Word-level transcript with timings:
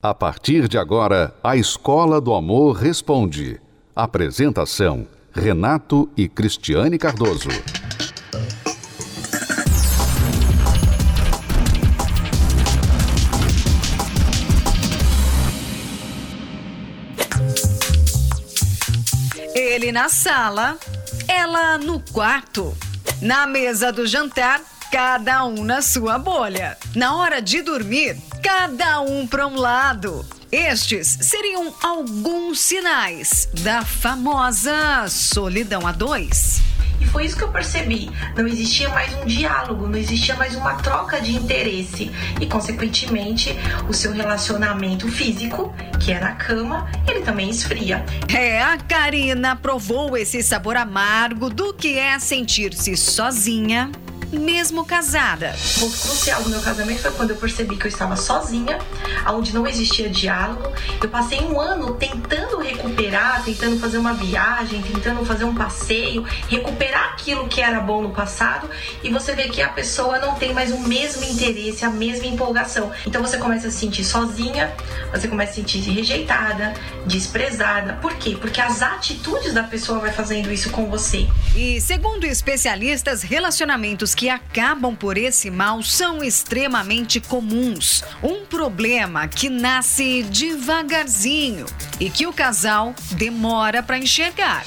A 0.00 0.14
partir 0.14 0.68
de 0.68 0.78
agora, 0.78 1.34
a 1.42 1.56
Escola 1.56 2.20
do 2.20 2.32
Amor 2.32 2.76
Responde. 2.76 3.60
Apresentação: 3.96 5.08
Renato 5.32 6.08
e 6.16 6.28
Cristiane 6.28 6.96
Cardoso. 6.96 7.48
Ele 19.52 19.90
na 19.90 20.08
sala, 20.08 20.78
ela 21.26 21.76
no 21.76 21.98
quarto. 22.12 22.72
Na 23.20 23.48
mesa 23.48 23.92
do 23.92 24.06
jantar, 24.06 24.62
cada 24.90 25.44
um 25.44 25.64
na 25.64 25.82
sua 25.82 26.18
bolha. 26.18 26.76
Na 26.94 27.16
hora 27.16 27.42
de 27.42 27.60
dormir, 27.62 28.16
cada 28.42 29.00
um 29.00 29.26
para 29.26 29.46
um 29.46 29.56
lado. 29.56 30.24
Estes 30.50 31.18
seriam 31.20 31.74
alguns 31.82 32.60
sinais 32.60 33.48
da 33.62 33.84
famosa 33.84 35.06
solidão 35.08 35.86
a 35.86 35.92
dois. 35.92 36.60
E 37.00 37.06
foi 37.06 37.26
isso 37.26 37.36
que 37.36 37.44
eu 37.44 37.52
percebi. 37.52 38.10
Não 38.34 38.46
existia 38.46 38.88
mais 38.88 39.14
um 39.14 39.26
diálogo, 39.26 39.86
não 39.86 39.98
existia 39.98 40.34
mais 40.34 40.56
uma 40.56 40.74
troca 40.76 41.20
de 41.20 41.36
interesse. 41.36 42.10
E, 42.40 42.46
consequentemente, 42.46 43.54
o 43.88 43.92
seu 43.92 44.12
relacionamento 44.12 45.06
físico, 45.08 45.72
que 46.00 46.12
é 46.12 46.18
na 46.18 46.32
cama, 46.32 46.90
ele 47.06 47.20
também 47.20 47.50
esfria. 47.50 48.04
É, 48.34 48.60
a 48.60 48.78
Karina 48.78 49.54
provou 49.54 50.16
esse 50.16 50.42
sabor 50.42 50.76
amargo 50.76 51.48
do 51.50 51.72
que 51.72 51.96
é 51.98 52.18
sentir-se 52.18 52.96
sozinha 52.96 53.92
mesmo 54.32 54.84
casada. 54.84 55.54
O 55.76 55.80
ponto 55.80 55.98
crucial 55.98 56.42
do 56.42 56.50
meu 56.50 56.60
casamento 56.60 57.00
foi 57.00 57.10
quando 57.12 57.30
eu 57.30 57.36
percebi 57.36 57.76
que 57.76 57.86
eu 57.86 57.88
estava 57.88 58.16
sozinha, 58.16 58.78
onde 59.28 59.54
não 59.54 59.66
existia 59.66 60.08
diálogo. 60.08 60.72
Eu 61.02 61.08
passei 61.08 61.40
um 61.40 61.60
ano 61.60 61.94
tentando 61.94 62.58
recuperar, 62.58 63.42
tentando 63.44 63.78
fazer 63.78 63.98
uma 63.98 64.14
viagem, 64.14 64.82
tentando 64.82 65.24
fazer 65.24 65.44
um 65.44 65.54
passeio, 65.54 66.24
recuperar 66.48 67.12
aquilo 67.12 67.48
que 67.48 67.60
era 67.60 67.80
bom 67.80 68.02
no 68.02 68.10
passado, 68.10 68.68
e 69.02 69.10
você 69.10 69.34
vê 69.34 69.48
que 69.48 69.62
a 69.62 69.68
pessoa 69.68 70.18
não 70.18 70.34
tem 70.34 70.52
mais 70.52 70.72
o 70.72 70.78
mesmo 70.80 71.24
interesse, 71.24 71.84
a 71.84 71.90
mesma 71.90 72.26
empolgação. 72.26 72.90
Então 73.06 73.22
você 73.22 73.38
começa 73.38 73.68
a 73.68 73.70
se 73.70 73.78
sentir 73.78 74.04
sozinha, 74.04 74.74
você 75.10 75.28
começa 75.28 75.52
a 75.52 75.54
se 75.54 75.60
sentir 75.60 75.78
rejeitada, 75.90 76.74
desprezada. 77.06 77.94
Por 77.94 78.14
quê? 78.16 78.36
Porque 78.38 78.60
as 78.60 78.82
atitudes 78.82 79.54
da 79.54 79.62
pessoa 79.62 79.98
vai 79.98 80.12
fazendo 80.12 80.52
isso 80.52 80.70
com 80.70 80.86
você. 80.90 81.26
E 81.56 81.80
segundo 81.80 82.24
especialistas, 82.24 83.22
relacionamentos 83.22 84.14
que 84.18 84.28
acabam 84.28 84.96
por 84.96 85.16
esse 85.16 85.48
mal 85.48 85.80
são 85.80 86.24
extremamente 86.24 87.20
comuns. 87.20 88.02
Um 88.20 88.44
problema 88.44 89.28
que 89.28 89.48
nasce 89.48 90.24
devagarzinho 90.24 91.66
e 92.00 92.10
que 92.10 92.26
o 92.26 92.32
casal 92.32 92.96
demora 93.12 93.80
para 93.80 93.96
enxergar. 93.96 94.64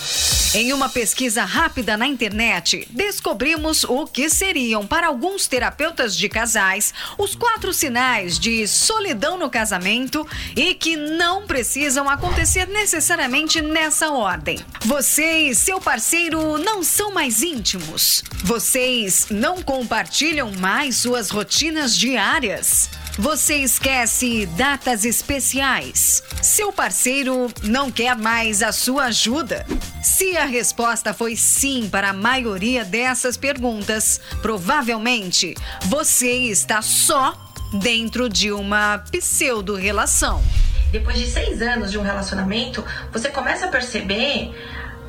Em 0.53 0.73
uma 0.73 0.89
pesquisa 0.89 1.45
rápida 1.45 1.95
na 1.95 2.05
internet, 2.05 2.85
descobrimos 2.91 3.85
o 3.85 4.05
que 4.05 4.30
seriam, 4.30 4.85
para 4.85 5.08
alguns 5.08 5.47
terapeutas 5.47 6.15
de 6.15 6.27
casais, 6.27 6.93
os 7.17 7.36
quatro 7.36 7.73
sinais 7.73 8.38
de 8.38 8.67
solidão 8.67 9.38
no 9.38 9.49
casamento 9.49 10.27
e 10.53 10.73
que 10.73 10.97
não 10.97 11.47
precisam 11.47 12.09
acontecer 12.09 12.67
necessariamente 12.67 13.61
nessa 13.61 14.11
ordem. 14.11 14.59
Você 14.81 15.47
e 15.47 15.55
seu 15.55 15.80
parceiro 15.80 16.58
não 16.58 16.83
são 16.83 17.13
mais 17.13 17.41
íntimos. 17.41 18.21
Vocês 18.43 19.27
não 19.42 19.59
compartilham 19.64 20.52
mais 20.52 20.97
suas 20.97 21.31
rotinas 21.31 21.97
diárias. 21.97 22.92
Você 23.17 23.56
esquece 23.56 24.45
datas 24.45 25.03
especiais. 25.03 26.22
Seu 26.44 26.72
parceiro 26.72 27.52
não 27.64 27.89
quer 27.89 28.16
mais 28.16 28.61
a 28.61 28.72
sua 28.72 29.06
ajuda. 29.06 29.66
Se 30.03 30.38
a 30.38 30.45
resposta 30.45 31.11
foi 31.11 31.36
sim 31.36 31.89
para 31.89 32.11
a 32.11 32.14
maioria 32.14 32.86
dessas 32.86 33.36
perguntas, 33.36 34.21
provavelmente 34.43 35.55
você 35.86 36.32
está 36.32 36.83
só 36.83 37.36
dentro 37.82 38.30
de 38.30 38.52
uma 38.52 38.99
pseudo-relação. 39.11 40.44
Depois 40.92 41.17
de 41.17 41.26
seis 41.26 41.64
anos 41.64 41.89
de 41.89 41.98
um 41.98 42.04
relacionamento, 42.04 42.86
você 43.11 43.30
começa 43.30 43.65
a 43.65 43.70
perceber 43.70 44.52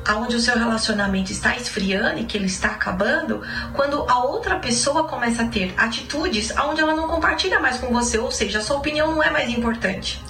aonde 0.07 0.35
o 0.35 0.39
seu 0.39 0.57
relacionamento 0.57 1.31
está 1.31 1.55
esfriando 1.55 2.19
e 2.19 2.25
que 2.25 2.37
ele 2.37 2.45
está 2.45 2.69
acabando, 2.69 3.41
quando 3.73 4.05
a 4.09 4.23
outra 4.23 4.57
pessoa 4.57 5.03
começa 5.05 5.43
a 5.43 5.47
ter 5.47 5.73
atitudes 5.77 6.55
aonde 6.57 6.81
ela 6.81 6.95
não 6.95 7.07
compartilha 7.07 7.59
mais 7.59 7.77
com 7.77 7.87
você, 7.87 8.17
ou 8.17 8.31
seja, 8.31 8.59
a 8.59 8.61
sua 8.61 8.77
opinião 8.77 9.11
não 9.13 9.23
é 9.23 9.29
mais 9.29 9.49
importante. 9.49 10.21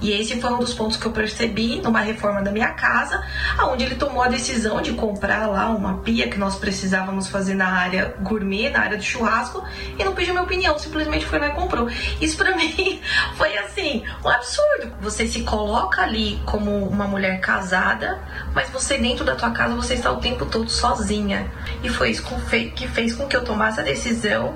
E 0.00 0.12
esse 0.12 0.40
foi 0.40 0.52
um 0.52 0.58
dos 0.58 0.74
pontos 0.74 0.96
que 0.96 1.06
eu 1.06 1.12
percebi 1.12 1.80
numa 1.80 2.00
reforma 2.00 2.42
da 2.42 2.50
minha 2.50 2.68
casa, 2.68 3.22
onde 3.62 3.84
ele 3.84 3.94
tomou 3.94 4.22
a 4.22 4.28
decisão 4.28 4.80
de 4.80 4.92
comprar 4.92 5.46
lá 5.46 5.68
uma 5.68 5.98
pia 5.98 6.28
que 6.28 6.38
nós 6.38 6.56
precisávamos 6.56 7.28
fazer 7.28 7.54
na 7.54 7.68
área 7.68 8.14
gourmet, 8.20 8.70
na 8.70 8.80
área 8.80 8.96
do 8.96 9.02
churrasco, 9.02 9.64
e 9.98 10.04
não 10.04 10.14
pediu 10.14 10.34
minha 10.34 10.44
opinião, 10.44 10.78
simplesmente 10.78 11.26
foi 11.26 11.38
lá 11.38 11.48
e 11.48 11.52
comprou. 11.52 11.88
Isso 12.20 12.36
para 12.36 12.54
mim 12.56 13.00
foi 13.36 13.56
assim, 13.58 14.02
um 14.24 14.28
absurdo. 14.28 14.92
Você 15.00 15.26
se 15.26 15.42
coloca 15.42 16.02
ali 16.02 16.40
como 16.46 16.86
uma 16.86 17.06
mulher 17.06 17.40
casada, 17.40 18.20
mas 18.54 18.70
você 18.70 18.98
dentro 18.98 19.24
da 19.24 19.34
tua 19.34 19.50
casa 19.50 19.74
você 19.74 19.94
está 19.94 20.10
o 20.10 20.16
tempo 20.16 20.46
todo 20.46 20.70
sozinha. 20.70 21.50
E 21.82 21.88
foi 21.88 22.10
isso 22.10 22.24
que 22.74 22.88
fez 22.88 23.14
com 23.14 23.26
que 23.26 23.36
eu 23.36 23.44
tomasse 23.44 23.80
a 23.80 23.82
decisão 23.82 24.54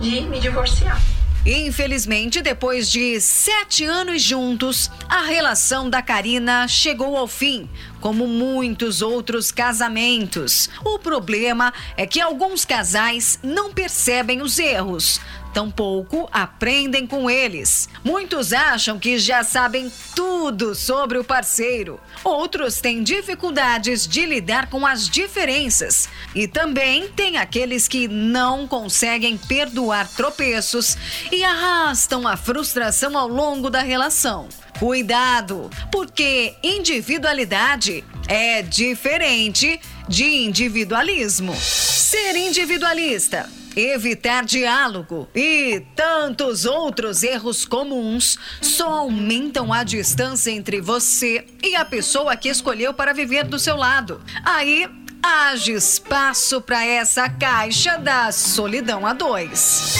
de 0.00 0.22
me 0.22 0.38
divorciar. 0.38 1.15
Infelizmente, 1.46 2.42
depois 2.42 2.90
de 2.90 3.20
sete 3.20 3.84
anos 3.84 4.20
juntos, 4.20 4.90
a 5.08 5.20
relação 5.22 5.88
da 5.88 6.02
Karina 6.02 6.66
chegou 6.66 7.16
ao 7.16 7.28
fim, 7.28 7.70
como 8.00 8.26
muitos 8.26 9.00
outros 9.00 9.52
casamentos. 9.52 10.68
O 10.84 10.98
problema 10.98 11.72
é 11.96 12.04
que 12.04 12.20
alguns 12.20 12.64
casais 12.64 13.38
não 13.44 13.72
percebem 13.72 14.42
os 14.42 14.58
erros, 14.58 15.20
tampouco 15.56 16.28
aprendem 16.30 17.06
com 17.06 17.30
eles. 17.30 17.88
Muitos 18.04 18.52
acham 18.52 18.98
que 18.98 19.18
já 19.18 19.42
sabem 19.42 19.90
tudo 20.14 20.74
sobre 20.74 21.16
o 21.16 21.24
parceiro. 21.24 21.98
Outros 22.22 22.78
têm 22.78 23.02
dificuldades 23.02 24.06
de 24.06 24.26
lidar 24.26 24.68
com 24.68 24.86
as 24.86 25.08
diferenças. 25.08 26.10
E 26.34 26.46
também 26.46 27.08
tem 27.08 27.38
aqueles 27.38 27.88
que 27.88 28.06
não 28.06 28.68
conseguem 28.68 29.38
perdoar 29.38 30.06
tropeços 30.08 30.98
e 31.32 31.42
arrastam 31.42 32.28
a 32.28 32.36
frustração 32.36 33.16
ao 33.16 33.26
longo 33.26 33.70
da 33.70 33.80
relação. 33.80 34.50
Cuidado, 34.78 35.70
porque 35.90 36.54
individualidade 36.62 38.04
é 38.28 38.60
diferente 38.60 39.80
de 40.06 40.44
individualismo. 40.44 41.56
Ser 41.56 42.36
individualista 42.36 43.48
evitar 43.76 44.44
diálogo 44.44 45.28
e 45.34 45.84
tantos 45.94 46.64
outros 46.64 47.22
erros 47.22 47.66
comuns 47.66 48.38
só 48.62 48.88
aumentam 48.88 49.72
a 49.72 49.84
distância 49.84 50.50
entre 50.50 50.80
você 50.80 51.46
e 51.62 51.76
a 51.76 51.84
pessoa 51.84 52.36
que 52.36 52.48
escolheu 52.48 52.94
para 52.94 53.12
viver 53.12 53.44
do 53.44 53.58
seu 53.58 53.76
lado. 53.76 54.20
Aí 54.42 54.88
haja 55.22 55.72
espaço 55.72 56.60
para 56.60 56.84
essa 56.84 57.28
caixa 57.28 57.98
da 57.98 58.32
solidão 58.32 59.06
a 59.06 59.12
dois. 59.12 59.94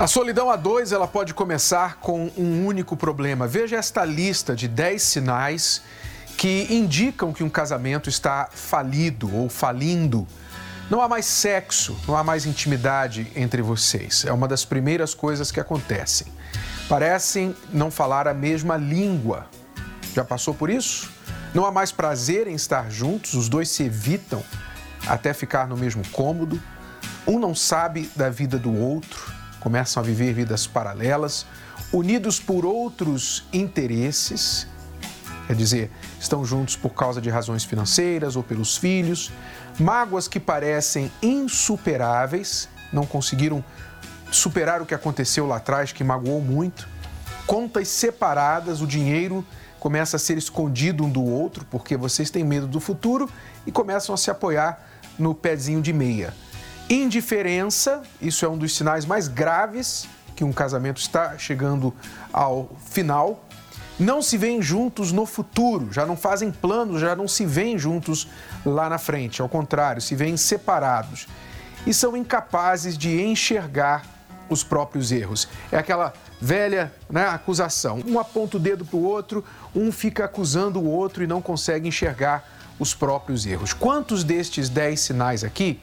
A 0.00 0.06
solidão 0.06 0.48
a 0.48 0.54
dois 0.54 0.92
ela 0.92 1.08
pode 1.08 1.34
começar 1.34 1.96
com 1.96 2.30
um 2.36 2.64
único 2.64 2.96
problema. 2.96 3.48
Veja 3.48 3.76
esta 3.76 4.04
lista 4.04 4.54
de 4.54 4.68
10 4.68 5.02
sinais 5.02 5.82
que 6.36 6.68
indicam 6.70 7.32
que 7.32 7.42
um 7.42 7.50
casamento 7.50 8.08
está 8.08 8.48
falido 8.52 9.34
ou 9.34 9.48
falindo. 9.48 10.24
Não 10.90 11.02
há 11.02 11.08
mais 11.08 11.26
sexo, 11.26 11.94
não 12.08 12.16
há 12.16 12.24
mais 12.24 12.46
intimidade 12.46 13.30
entre 13.36 13.60
vocês. 13.60 14.24
É 14.24 14.32
uma 14.32 14.48
das 14.48 14.64
primeiras 14.64 15.12
coisas 15.12 15.52
que 15.52 15.60
acontecem. 15.60 16.26
Parecem 16.88 17.54
não 17.70 17.90
falar 17.90 18.26
a 18.26 18.32
mesma 18.32 18.78
língua. 18.78 19.46
Já 20.14 20.24
passou 20.24 20.54
por 20.54 20.70
isso? 20.70 21.10
Não 21.54 21.66
há 21.66 21.70
mais 21.70 21.92
prazer 21.92 22.46
em 22.46 22.54
estar 22.54 22.90
juntos, 22.90 23.34
os 23.34 23.50
dois 23.50 23.68
se 23.68 23.82
evitam 23.82 24.42
até 25.06 25.34
ficar 25.34 25.68
no 25.68 25.76
mesmo 25.76 26.02
cômodo. 26.08 26.60
Um 27.26 27.38
não 27.38 27.54
sabe 27.54 28.10
da 28.16 28.30
vida 28.30 28.58
do 28.58 28.74
outro, 28.74 29.30
começam 29.60 30.02
a 30.02 30.06
viver 30.06 30.32
vidas 30.32 30.66
paralelas, 30.66 31.44
unidos 31.92 32.40
por 32.40 32.64
outros 32.64 33.46
interesses. 33.52 34.66
Quer 35.48 35.56
dizer, 35.56 35.90
estão 36.20 36.44
juntos 36.44 36.76
por 36.76 36.90
causa 36.90 37.22
de 37.22 37.30
razões 37.30 37.64
financeiras 37.64 38.36
ou 38.36 38.42
pelos 38.42 38.76
filhos, 38.76 39.32
mágoas 39.80 40.28
que 40.28 40.38
parecem 40.38 41.10
insuperáveis, 41.22 42.68
não 42.92 43.06
conseguiram 43.06 43.64
superar 44.30 44.82
o 44.82 44.84
que 44.84 44.92
aconteceu 44.92 45.46
lá 45.46 45.56
atrás, 45.56 45.90
que 45.90 46.04
magoou 46.04 46.42
muito, 46.42 46.86
contas 47.46 47.88
separadas, 47.88 48.82
o 48.82 48.86
dinheiro 48.86 49.42
começa 49.80 50.16
a 50.16 50.18
ser 50.18 50.36
escondido 50.36 51.02
um 51.02 51.08
do 51.08 51.24
outro, 51.24 51.64
porque 51.70 51.96
vocês 51.96 52.28
têm 52.28 52.44
medo 52.44 52.66
do 52.66 52.78
futuro 52.78 53.26
e 53.66 53.72
começam 53.72 54.14
a 54.14 54.18
se 54.18 54.30
apoiar 54.30 54.86
no 55.18 55.34
pezinho 55.34 55.80
de 55.80 55.94
meia. 55.94 56.34
Indiferença, 56.90 58.02
isso 58.20 58.44
é 58.44 58.48
um 58.50 58.58
dos 58.58 58.76
sinais 58.76 59.06
mais 59.06 59.28
graves 59.28 60.06
que 60.36 60.44
um 60.44 60.52
casamento 60.52 61.00
está 61.00 61.38
chegando 61.38 61.94
ao 62.30 62.68
final, 62.90 63.47
não 63.98 64.22
se 64.22 64.36
veem 64.36 64.62
juntos 64.62 65.10
no 65.10 65.26
futuro, 65.26 65.92
já 65.92 66.06
não 66.06 66.16
fazem 66.16 66.50
planos, 66.50 67.00
já 67.00 67.16
não 67.16 67.26
se 67.26 67.44
veem 67.44 67.78
juntos 67.78 68.28
lá 68.64 68.88
na 68.88 68.98
frente. 68.98 69.42
Ao 69.42 69.48
contrário, 69.48 70.00
se 70.00 70.14
veem 70.14 70.36
separados 70.36 71.26
e 71.86 71.92
são 71.92 72.16
incapazes 72.16 72.96
de 72.96 73.20
enxergar 73.20 74.04
os 74.48 74.62
próprios 74.62 75.12
erros. 75.12 75.48
É 75.70 75.76
aquela 75.76 76.12
velha 76.40 76.92
né, 77.10 77.26
acusação. 77.26 78.02
Um 78.06 78.18
aponta 78.18 78.56
o 78.56 78.60
dedo 78.60 78.84
para 78.84 78.96
o 78.96 79.02
outro, 79.02 79.44
um 79.74 79.90
fica 79.92 80.24
acusando 80.24 80.80
o 80.80 80.88
outro 80.88 81.22
e 81.22 81.26
não 81.26 81.42
consegue 81.42 81.88
enxergar 81.88 82.48
os 82.78 82.94
próprios 82.94 83.44
erros. 83.44 83.72
Quantos 83.72 84.22
destes 84.22 84.68
dez 84.68 85.00
sinais 85.00 85.42
aqui 85.42 85.80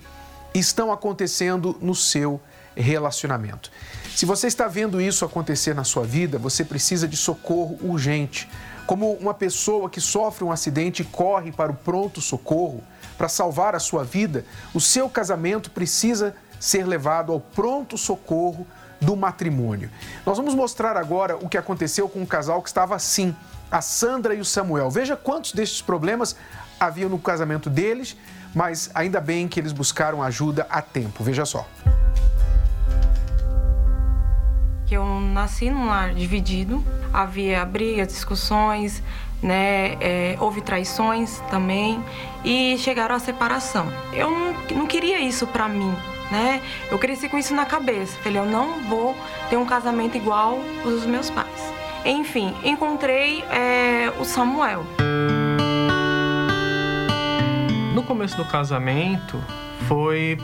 estão 0.53 0.91
acontecendo 0.91 1.77
no 1.81 1.93
seu 1.93 2.39
relacionamento? 2.75 3.71
Se 4.15 4.25
você 4.25 4.47
está 4.47 4.67
vendo 4.67 5.01
isso 5.01 5.25
acontecer 5.25 5.75
na 5.75 5.83
sua 5.83 6.05
vida, 6.05 6.37
você 6.37 6.63
precisa 6.63 7.05
de 7.07 7.17
socorro 7.17 7.77
urgente. 7.81 8.49
Como 8.87 9.11
uma 9.13 9.33
pessoa 9.33 9.89
que 9.89 9.99
sofre 9.99 10.43
um 10.43 10.51
acidente 10.51 11.01
e 11.01 11.05
corre 11.05 11.51
para 11.51 11.71
o 11.71 11.75
pronto 11.75 12.21
socorro 12.21 12.81
para 13.17 13.27
salvar 13.27 13.75
a 13.75 13.79
sua 13.79 14.03
vida, 14.03 14.45
o 14.73 14.79
seu 14.79 15.09
casamento 15.09 15.69
precisa 15.69 16.35
ser 16.59 16.85
levado 16.85 17.33
ao 17.33 17.39
pronto 17.41 17.97
socorro 17.97 18.65
do 19.01 19.15
matrimônio. 19.15 19.89
Nós 20.25 20.37
vamos 20.37 20.55
mostrar 20.55 20.95
agora 20.95 21.35
o 21.35 21.49
que 21.49 21.57
aconteceu 21.57 22.07
com 22.07 22.21
um 22.21 22.25
casal 22.25 22.61
que 22.61 22.69
estava 22.69 22.95
assim, 22.95 23.35
a 23.69 23.81
Sandra 23.81 24.33
e 24.33 24.39
o 24.39 24.45
Samuel. 24.45 24.89
Veja 24.89 25.17
quantos 25.17 25.51
destes 25.51 25.81
problemas 25.81 26.35
haviam 26.79 27.09
no 27.09 27.19
casamento 27.19 27.69
deles, 27.69 28.15
mas 28.53 28.89
ainda 28.93 29.19
bem 29.19 29.47
que 29.47 29.59
eles 29.59 29.73
buscaram 29.73 30.23
ajuda 30.23 30.65
a 30.69 30.81
tempo. 30.81 31.23
Veja 31.23 31.45
só 31.45 31.67
que 34.85 34.95
eu 34.95 35.05
nasci 35.05 35.69
num 35.69 35.87
lar 35.87 36.13
dividido, 36.13 36.83
havia 37.11 37.65
brigas, 37.65 38.07
discussões, 38.07 39.01
né? 39.41 39.97
É, 39.99 40.37
houve 40.39 40.61
traições 40.61 41.39
também 41.49 42.03
e 42.43 42.77
chegaram 42.77 43.15
à 43.15 43.19
separação. 43.19 43.87
Eu 44.13 44.29
não, 44.29 44.53
não 44.75 44.87
queria 44.87 45.19
isso 45.19 45.47
para 45.47 45.67
mim, 45.67 45.93
né? 46.31 46.61
Eu 46.91 46.97
cresci 46.99 47.29
com 47.29 47.37
isso 47.37 47.53
na 47.53 47.65
cabeça. 47.65 48.17
Falei, 48.19 48.39
eu 48.39 48.45
não 48.45 48.81
vou 48.87 49.15
ter 49.49 49.57
um 49.57 49.65
casamento 49.65 50.17
igual 50.17 50.59
os 50.85 51.05
meus 51.05 51.29
pais. 51.29 51.73
Enfim, 52.05 52.53
encontrei 52.63 53.43
é, 53.49 54.13
o 54.19 54.25
Samuel. 54.25 54.85
No 57.95 58.03
começo 58.03 58.37
do 58.37 58.45
casamento 58.45 59.41
foi 59.87 60.37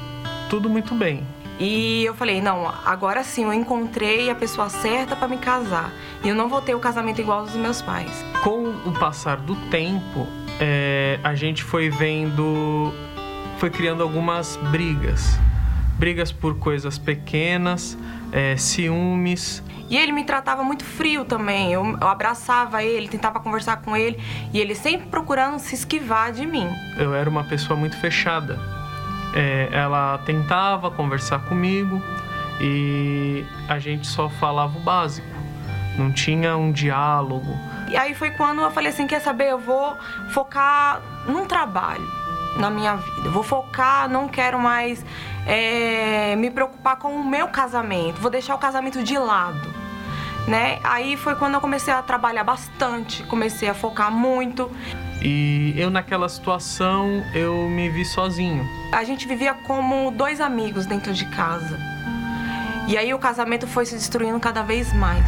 tudo 0.50 0.70
muito 0.70 0.96
bem. 0.96 1.24
E 1.62 2.04
eu 2.06 2.16
falei, 2.16 2.42
não, 2.42 2.74
agora 2.84 3.24
sim 3.24 3.44
eu 3.44 3.54
encontrei 3.54 4.32
a 4.32 4.36
pessoa 4.36 4.68
certa 4.68 5.16
para 5.16 5.28
me 5.28 5.38
casar. 5.38 5.94
E 6.24 6.28
eu 6.28 6.34
não 6.34 6.50
vou 6.50 6.60
ter 6.60 6.74
o 6.74 6.80
casamento 6.80 7.22
igual 7.22 7.42
aos 7.42 7.52
dos 7.52 7.62
meus 7.62 7.84
pais. 7.84 8.12
Com 8.44 8.70
o 8.84 8.92
passar 8.94 9.38
do 9.38 9.56
tempo, 9.70 10.28
é, 10.60 11.20
a 11.24 11.36
gente 11.36 11.64
foi 11.64 11.88
vendo, 11.88 12.92
foi 13.60 13.70
criando 13.70 14.02
algumas 14.02 14.56
brigas. 14.72 15.38
Brigas 16.00 16.32
por 16.32 16.58
coisas 16.58 16.98
pequenas, 16.98 17.96
é, 18.32 18.58
ciúmes. 18.58 19.62
E 19.88 19.96
ele 19.96 20.14
me 20.14 20.24
tratava 20.24 20.64
muito 20.64 20.84
frio 20.84 21.26
também. 21.26 21.72
Eu, 21.72 21.86
eu, 22.02 22.08
abraçava 22.08 22.84
ele, 22.84 23.08
tentava 23.08 23.40
conversar 23.40 23.84
com 23.84 23.96
ele 23.96 24.20
e 24.52 24.60
ele 24.60 24.74
sempre 24.74 25.06
procurando 25.10 25.60
se 25.60 25.76
esquivar 25.76 26.32
de 26.32 26.48
mim. 26.48 26.68
Eu 26.98 27.14
era 27.14 27.30
uma 27.30 27.44
pessoa 27.44 27.78
muito 27.78 27.96
fechada 27.98 28.81
é, 29.34 29.70
ela 29.72 30.18
tentava 30.20 30.92
conversar 30.92 31.40
comigo 31.40 32.02
e 32.60 33.46
a 33.68 33.80
gente 33.80 34.08
só 34.08 34.30
falava 34.30 34.78
o 34.78 34.82
básico, 34.82 35.28
não 35.98 36.12
tinha 36.12 36.56
um 36.56 36.72
diálogo. 36.72 37.58
E 37.90 37.98
aí 37.98 38.14
foi 38.14 38.32
quando 38.32 38.62
eu 38.62 38.72
falei 38.72 38.92
assim: 38.92 39.08
quer 39.08 39.20
saber, 39.20 39.50
eu 39.50 39.60
vou 39.60 39.98
focar 40.30 41.02
num 41.28 41.46
trabalho 41.46 42.08
na 42.58 42.70
minha 42.70 42.96
vida, 42.96 43.30
vou 43.30 43.44
focar, 43.44 44.10
não 44.10 44.28
quero 44.28 44.60
mais 44.60 45.04
é, 45.48 46.36
me 46.36 46.52
preocupar 46.52 46.98
com 46.98 47.16
o 47.16 47.24
meu 47.24 47.48
casamento, 47.48 48.20
vou 48.20 48.30
deixar 48.30 48.56
o 48.56 48.58
casamento 48.58 49.04
de 49.04 49.18
lado. 49.18 49.81
Né? 50.48 50.80
Aí 50.84 51.16
foi 51.16 51.36
quando 51.36 51.54
eu 51.54 51.62
comecei 51.62 51.94
a 51.94 52.02
trabalhar 52.02 52.44
bastante, 52.44 53.24
comecei 53.24 53.70
a 53.70 53.74
focar 53.74 54.12
muito. 54.12 54.72
E 55.24 55.74
eu 55.78 55.90
naquela 55.92 56.28
situação 56.28 57.24
eu 57.34 57.70
me 57.70 57.90
vi 57.90 58.04
sozinho. 58.04 58.68
A 58.92 59.04
gente 59.04 59.28
vivia 59.28 59.54
como 59.54 60.10
dois 60.12 60.42
amigos 60.42 60.86
dentro 60.86 61.14
de 61.14 61.26
casa. 61.26 61.78
E 62.88 62.98
aí 62.98 63.14
o 63.14 63.20
casamento 63.20 63.68
foi 63.68 63.86
se 63.86 63.96
destruindo 63.96 64.40
cada 64.40 64.64
vez 64.64 64.92
mais. 64.94 65.26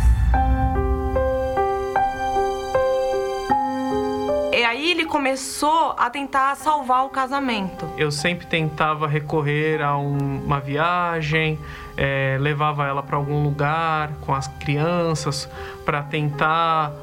E 4.63 4.65
aí 4.65 4.91
ele 4.91 5.03
começou 5.03 5.93
a 5.97 6.09
tentar 6.09 6.55
salvar 6.55 7.05
o 7.05 7.09
casamento. 7.09 7.85
Eu 7.97 8.09
sempre 8.09 8.47
tentava 8.47 9.05
recorrer 9.09 9.81
a 9.81 9.97
um, 9.97 10.41
uma 10.41 10.61
viagem, 10.61 11.59
é, 11.97 12.37
levava 12.39 12.87
ela 12.87 13.03
para 13.03 13.17
algum 13.17 13.43
lugar 13.43 14.13
com 14.21 14.33
as 14.33 14.47
crianças 14.47 15.49
para 15.83 16.01
tentar 16.01 16.93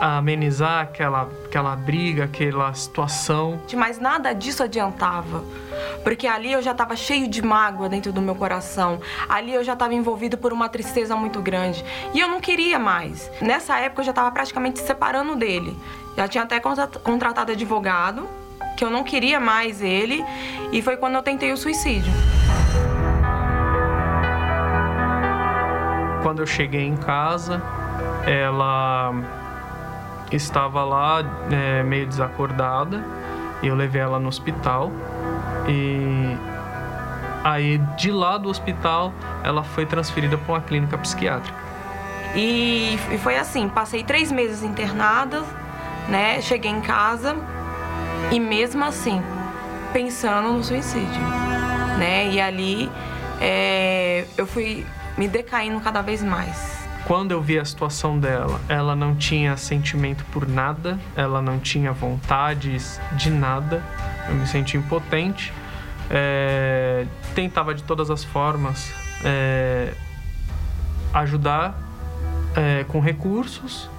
amenizar 0.00 0.82
aquela, 0.82 1.28
aquela 1.44 1.76
briga, 1.76 2.24
aquela 2.24 2.72
situação. 2.74 3.60
Mas 3.74 3.98
nada 3.98 4.32
disso 4.32 4.62
adiantava. 4.62 5.44
Porque 6.02 6.26
ali 6.26 6.52
eu 6.52 6.62
já 6.62 6.72
estava 6.72 6.96
cheio 6.96 7.28
de 7.28 7.42
mágoa 7.42 7.88
dentro 7.88 8.12
do 8.12 8.20
meu 8.20 8.34
coração. 8.34 9.00
Ali 9.28 9.54
eu 9.54 9.62
já 9.62 9.74
estava 9.74 9.94
envolvido 9.94 10.36
por 10.36 10.52
uma 10.52 10.68
tristeza 10.68 11.14
muito 11.14 11.40
grande. 11.40 11.84
E 12.12 12.20
eu 12.20 12.28
não 12.28 12.40
queria 12.40 12.78
mais. 12.78 13.30
Nessa 13.40 13.78
época 13.78 14.00
eu 14.02 14.06
já 14.06 14.10
estava 14.10 14.30
praticamente 14.30 14.80
se 14.80 14.86
separando 14.86 15.36
dele. 15.36 15.76
Já 16.16 16.28
tinha 16.28 16.44
até 16.44 16.60
contratado 16.60 17.52
advogado, 17.52 18.28
que 18.76 18.84
eu 18.84 18.90
não 18.90 19.04
queria 19.04 19.38
mais 19.38 19.80
ele. 19.80 20.24
E 20.72 20.82
foi 20.82 20.96
quando 20.96 21.14
eu 21.14 21.22
tentei 21.22 21.52
o 21.52 21.56
suicídio. 21.56 22.12
Quando 26.22 26.40
eu 26.40 26.46
cheguei 26.46 26.86
em 26.86 26.96
casa, 26.96 27.62
ela 28.26 29.41
estava 30.36 30.84
lá 30.84 31.22
é, 31.50 31.82
meio 31.82 32.06
desacordada 32.06 33.02
eu 33.62 33.74
levei 33.74 34.00
ela 34.00 34.18
no 34.18 34.28
hospital 34.28 34.90
e 35.68 36.36
aí 37.44 37.78
de 37.96 38.10
lá 38.10 38.36
do 38.36 38.48
hospital 38.48 39.12
ela 39.44 39.62
foi 39.62 39.86
transferida 39.86 40.36
para 40.36 40.54
uma 40.54 40.60
clínica 40.60 40.98
psiquiátrica. 40.98 41.58
E, 42.34 42.98
e 43.10 43.18
foi 43.18 43.36
assim, 43.36 43.68
passei 43.68 44.02
três 44.02 44.32
meses 44.32 44.62
internada, 44.62 45.42
né? 46.08 46.40
Cheguei 46.40 46.70
em 46.70 46.80
casa 46.80 47.36
e 48.30 48.40
mesmo 48.40 48.84
assim 48.84 49.22
pensando 49.92 50.52
no 50.52 50.64
suicídio, 50.64 51.22
né? 51.98 52.28
E 52.28 52.40
ali 52.40 52.90
é, 53.40 54.24
eu 54.36 54.46
fui 54.46 54.84
me 55.16 55.28
decaindo 55.28 55.78
cada 55.80 56.00
vez 56.00 56.22
mais 56.22 56.81
quando 57.06 57.32
eu 57.32 57.42
vi 57.42 57.58
a 57.58 57.64
situação 57.64 58.18
dela, 58.18 58.60
ela 58.68 58.94
não 58.94 59.14
tinha 59.16 59.56
sentimento 59.56 60.24
por 60.26 60.48
nada, 60.48 60.98
ela 61.16 61.42
não 61.42 61.58
tinha 61.58 61.92
vontades 61.92 63.00
de 63.12 63.30
nada, 63.30 63.82
eu 64.28 64.34
me 64.34 64.46
senti 64.46 64.76
impotente. 64.76 65.52
É, 66.10 67.06
tentava 67.34 67.74
de 67.74 67.82
todas 67.82 68.10
as 68.10 68.22
formas 68.22 68.92
é, 69.24 69.94
ajudar 71.14 71.74
é, 72.54 72.84
com 72.84 73.00
recursos, 73.00 73.90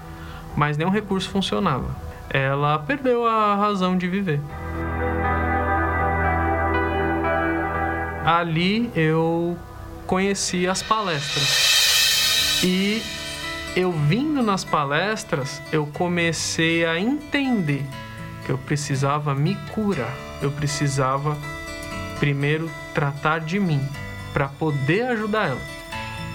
mas 0.56 0.78
nenhum 0.78 0.92
recurso 0.92 1.30
funcionava. 1.30 1.96
Ela 2.30 2.80
perdeu 2.80 3.26
a 3.26 3.56
razão 3.56 3.98
de 3.98 4.08
viver. 4.08 4.40
Ali 8.26 8.90
eu 8.96 9.58
conheci 10.08 10.68
as 10.68 10.82
palestras 10.82 11.73
e 12.64 13.04
eu 13.76 13.92
vindo 13.92 14.42
nas 14.42 14.64
palestras, 14.64 15.62
eu 15.72 15.86
comecei 15.88 16.86
a 16.86 16.98
entender 16.98 17.86
que 18.46 18.52
eu 18.52 18.58
precisava 18.58 19.36
me 19.36 19.56
curar. 19.74 20.14
Eu 20.42 20.52
precisava 20.52 21.38
primeiro 22.20 22.70
tratar 22.94 23.40
de 23.40 23.60
mim 23.60 23.82
para 24.32 24.48
poder 24.48 25.08
ajudar 25.08 25.50
ela. 25.50 25.62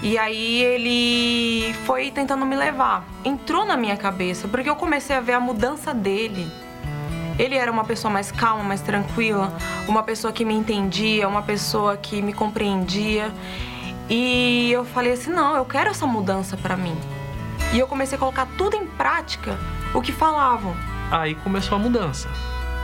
E 0.01 0.17
aí 0.17 0.61
ele 0.61 1.73
foi 1.85 2.11
tentando 2.11 2.45
me 2.45 2.55
levar. 2.55 3.05
Entrou 3.25 3.65
na 3.65 3.75
minha 3.75 3.97
cabeça, 3.97 4.47
porque 4.47 4.69
eu 4.69 4.75
comecei 4.75 5.15
a 5.15 5.19
ver 5.19 5.33
a 5.33 5.39
mudança 5.39 5.93
dele. 5.93 6.47
Ele 7.37 7.55
era 7.55 7.71
uma 7.71 7.83
pessoa 7.83 8.11
mais 8.11 8.31
calma, 8.31 8.63
mais 8.63 8.81
tranquila, 8.81 9.57
uma 9.87 10.03
pessoa 10.03 10.31
que 10.31 10.45
me 10.45 10.53
entendia, 10.53 11.27
uma 11.27 11.41
pessoa 11.41 11.97
que 11.97 12.21
me 12.21 12.33
compreendia. 12.33 13.33
E 14.09 14.71
eu 14.71 14.83
falei 14.83 15.13
assim: 15.13 15.31
não, 15.31 15.55
eu 15.55 15.65
quero 15.65 15.89
essa 15.89 16.07
mudança 16.07 16.57
para 16.57 16.75
mim. 16.75 16.97
E 17.71 17.79
eu 17.79 17.87
comecei 17.87 18.15
a 18.15 18.19
colocar 18.19 18.47
tudo 18.57 18.75
em 18.75 18.87
prática 18.87 19.57
o 19.93 20.01
que 20.01 20.11
falavam. 20.11 20.75
Aí 21.11 21.35
começou 21.35 21.77
a 21.77 21.79
mudança. 21.79 22.29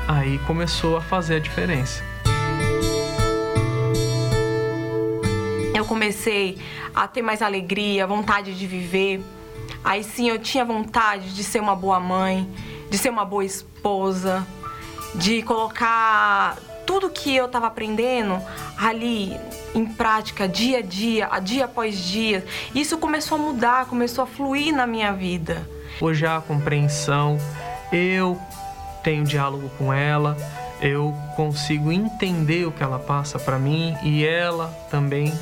Aí 0.08 0.38
começou 0.40 0.98
a 0.98 1.02
fazer 1.02 1.38
a 1.38 1.40
diferença. 1.40 2.04
Eu 5.74 5.84
comecei 5.86 6.58
a 6.94 7.08
ter 7.08 7.22
mais 7.22 7.42
alegria, 7.42 8.08
vontade 8.08 8.58
de 8.58 8.66
viver, 8.66 9.22
aí 9.84 10.04
sim 10.04 10.30
eu 10.30 10.40
tinha 10.40 10.64
vontade 10.64 11.36
de 11.36 11.44
ser 11.44 11.60
uma 11.60 11.76
boa 11.76 12.00
mãe, 12.00 12.50
de 12.90 12.98
ser 12.98 13.10
uma 13.10 13.26
boa 13.26 13.44
esposa, 13.44 14.48
de 15.16 15.42
colocar 15.42 16.58
tudo 16.86 17.10
que 17.10 17.36
eu 17.36 17.46
estava 17.46 17.68
aprendendo 17.68 18.42
ali 18.78 19.38
em 19.74 19.86
prática, 19.86 20.48
dia 20.48 20.80
a 20.80 20.82
dia, 20.82 21.30
dia 21.40 21.66
após 21.66 21.98
dia. 21.98 22.46
Isso 22.74 22.98
começou 22.98 23.38
a 23.38 23.42
mudar, 23.42 23.86
começou 23.86 24.24
a 24.24 24.28
fluir 24.28 24.74
na 24.74 24.88
minha 24.88 25.12
vida. 25.12 25.68
Hoje 26.00 26.26
há 26.26 26.42
compreensão, 26.42 27.38
eu 27.92 28.40
tenho 29.04 29.24
diálogo 29.24 29.70
com 29.78 29.94
ela, 29.94 30.36
eu 30.82 31.14
consigo 31.36 31.92
entender 31.92 32.66
o 32.66 32.72
que 32.72 32.84
ela 32.84 33.00
passa 33.00 33.40
para 33.40 33.58
mim 33.58 33.96
e 34.04 34.26
ela 34.26 34.68
também. 34.90 35.34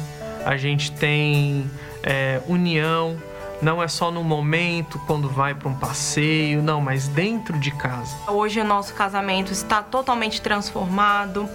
A 0.46 0.58
gente 0.58 0.92
tem 0.92 1.70
é, 2.04 2.42
união, 2.48 3.18
não 3.64 3.82
é 3.82 3.88
só 3.88 4.12
no 4.12 4.24
momento, 4.24 5.00
quando 5.08 5.30
vai 5.30 5.56
para 5.56 5.70
um 5.70 5.74
passeio, 5.74 6.62
não, 6.62 6.82
mas 6.82 7.08
dentro 7.08 7.58
de 7.58 7.72
casa. 7.72 8.16
Hoje 8.28 8.60
o 8.60 8.64
nosso 8.64 8.94
casamento 8.94 9.52
está 9.52 9.82
totalmente 9.82 10.42
transformado, 10.42 11.50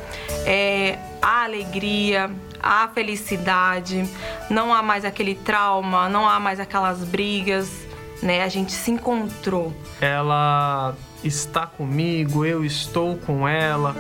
é, 0.47 0.99
a 1.21 1.45
alegria, 1.45 2.31
a 2.61 2.89
felicidade, 2.89 4.09
não 4.51 4.73
há 4.73 4.83
mais 4.83 5.05
aquele 5.05 5.35
trauma, 5.35 6.09
não 6.09 6.29
há 6.29 6.41
mais 6.41 6.59
aquelas 6.59 7.05
brigas, 7.05 7.71
né? 8.23 8.43
A 8.43 8.49
gente 8.49 8.73
se 8.73 8.91
encontrou. 8.91 9.73
Ela 10.01 10.95
está 11.23 11.67
comigo, 11.67 12.45
eu 12.45 12.65
estou 12.65 13.17
com 13.19 13.47
ela. 13.47 13.95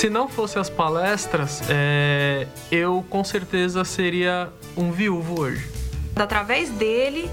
Se 0.00 0.08
não 0.08 0.26
fosse 0.26 0.58
as 0.58 0.70
palestras, 0.70 1.60
é, 1.68 2.46
eu 2.72 3.04
com 3.10 3.22
certeza 3.22 3.84
seria 3.84 4.48
um 4.74 4.90
viúvo 4.90 5.42
hoje. 5.42 5.70
Através 6.16 6.70
dele, 6.70 7.30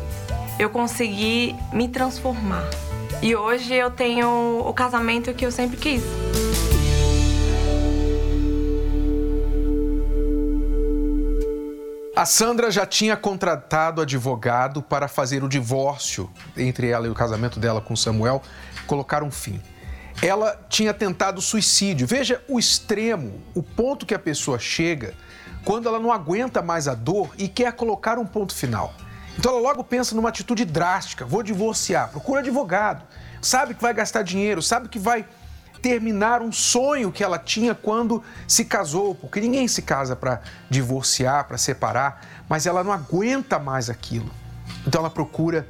eu 0.59 0.69
consegui 0.69 1.55
me 1.71 1.87
transformar. 1.87 2.69
E 3.21 3.33
hoje 3.33 3.73
eu 3.73 3.89
tenho 3.89 4.65
o 4.67 4.73
casamento 4.73 5.33
que 5.33 5.45
eu 5.45 5.51
sempre 5.51 5.77
quis. 5.77 6.03
A 12.13 12.25
Sandra 12.25 12.69
já 12.69 12.85
tinha 12.85 13.15
contratado 13.15 14.01
advogado 14.01 14.81
para 14.81 15.07
fazer 15.07 15.41
o 15.41 15.47
divórcio 15.47 16.29
entre 16.57 16.89
ela 16.89 17.07
e 17.07 17.09
o 17.09 17.15
casamento 17.15 17.61
dela 17.61 17.79
com 17.79 17.95
Samuel, 17.95 18.41
colocar 18.85 19.23
um 19.23 19.31
fim. 19.31 19.61
Ela 20.21 20.59
tinha 20.69 20.93
tentado 20.93 21.41
suicídio. 21.41 22.07
Veja 22.07 22.41
o 22.47 22.57
extremo, 22.57 23.41
o 23.53 23.61
ponto 23.61 24.05
que 24.05 24.13
a 24.13 24.19
pessoa 24.19 24.57
chega 24.57 25.13
quando 25.63 25.87
ela 25.87 25.99
não 25.99 26.11
aguenta 26.11 26.61
mais 26.61 26.87
a 26.87 26.95
dor 26.95 27.29
e 27.37 27.47
quer 27.47 27.73
colocar 27.73 28.17
um 28.17 28.25
ponto 28.25 28.55
final. 28.55 28.93
Então 29.37 29.51
ela 29.51 29.61
logo 29.61 29.83
pensa 29.83 30.15
numa 30.15 30.29
atitude 30.29 30.65
drástica: 30.65 31.25
vou 31.25 31.43
divorciar, 31.43 32.09
procura 32.09 32.39
advogado. 32.39 33.03
Sabe 33.41 33.75
que 33.75 33.81
vai 33.81 33.93
gastar 33.93 34.23
dinheiro, 34.23 34.61
sabe 34.61 34.89
que 34.89 34.97
vai 34.97 35.25
terminar 35.81 36.41
um 36.41 36.51
sonho 36.51 37.11
que 37.11 37.23
ela 37.23 37.37
tinha 37.37 37.75
quando 37.75 38.23
se 38.47 38.65
casou, 38.65 39.13
porque 39.13 39.39
ninguém 39.39 39.67
se 39.67 39.81
casa 39.81 40.15
para 40.15 40.41
divorciar, 40.69 41.47
para 41.47 41.57
separar, 41.57 42.25
mas 42.49 42.65
ela 42.65 42.83
não 42.83 42.91
aguenta 42.91 43.59
mais 43.59 43.89
aquilo. 43.89 44.29
Então 44.85 45.01
ela 45.01 45.09
procura 45.09 45.67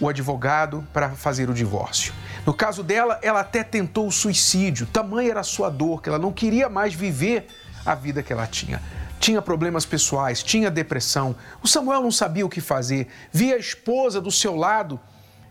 o 0.00 0.08
advogado 0.08 0.86
para 0.92 1.10
fazer 1.10 1.50
o 1.50 1.54
divórcio. 1.54 2.12
No 2.48 2.54
caso 2.54 2.82
dela, 2.82 3.18
ela 3.20 3.40
até 3.40 3.62
tentou 3.62 4.06
o 4.06 4.10
suicídio, 4.10 4.86
tamanha 4.86 5.32
era 5.32 5.40
a 5.40 5.42
sua 5.44 5.68
dor 5.68 6.00
que 6.00 6.08
ela 6.08 6.18
não 6.18 6.32
queria 6.32 6.66
mais 6.66 6.94
viver 6.94 7.46
a 7.84 7.94
vida 7.94 8.22
que 8.22 8.32
ela 8.32 8.46
tinha. 8.46 8.80
Tinha 9.20 9.42
problemas 9.42 9.84
pessoais, 9.84 10.42
tinha 10.42 10.70
depressão. 10.70 11.36
O 11.62 11.68
Samuel 11.68 12.00
não 12.00 12.10
sabia 12.10 12.46
o 12.46 12.48
que 12.48 12.62
fazer, 12.62 13.08
via 13.30 13.56
a 13.56 13.58
esposa 13.58 14.18
do 14.18 14.30
seu 14.30 14.56
lado 14.56 14.98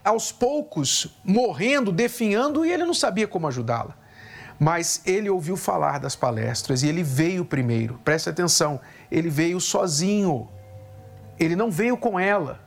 aos 0.03 0.31
poucos 0.31 1.15
morrendo, 1.23 1.91
definhando 1.91 2.65
e 2.65 2.71
ele 2.71 2.83
não 2.83 2.95
sabia 2.95 3.27
como 3.27 3.47
ajudá-la. 3.47 3.95
Mas 4.59 5.03
ele 5.05 5.29
ouviu 5.29 5.55
falar 5.55 5.99
das 5.99 6.15
palestras 6.15 6.81
e 6.81 6.87
ele 6.87 7.03
veio 7.03 7.45
primeiro. 7.45 8.01
Preste 8.03 8.27
atenção, 8.27 8.81
ele 9.11 9.29
veio 9.29 9.59
sozinho. 9.59 10.49
Ele 11.39 11.55
não 11.55 11.69
veio 11.69 11.95
com 11.95 12.19
ela. 12.19 12.59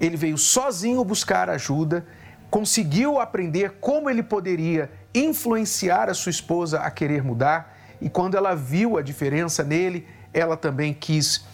Ele 0.00 0.16
veio 0.16 0.36
sozinho 0.36 1.04
buscar 1.04 1.48
ajuda, 1.48 2.04
conseguiu 2.50 3.20
aprender 3.20 3.78
como 3.80 4.08
ele 4.08 4.22
poderia 4.22 4.90
influenciar 5.14 6.08
a 6.08 6.14
sua 6.14 6.30
esposa 6.30 6.80
a 6.80 6.90
querer 6.90 7.22
mudar 7.22 7.76
e 8.00 8.08
quando 8.08 8.36
ela 8.36 8.54
viu 8.54 8.96
a 8.96 9.02
diferença 9.02 9.64
nele, 9.64 10.06
ela 10.32 10.56
também 10.56 10.94
quis 10.94 11.44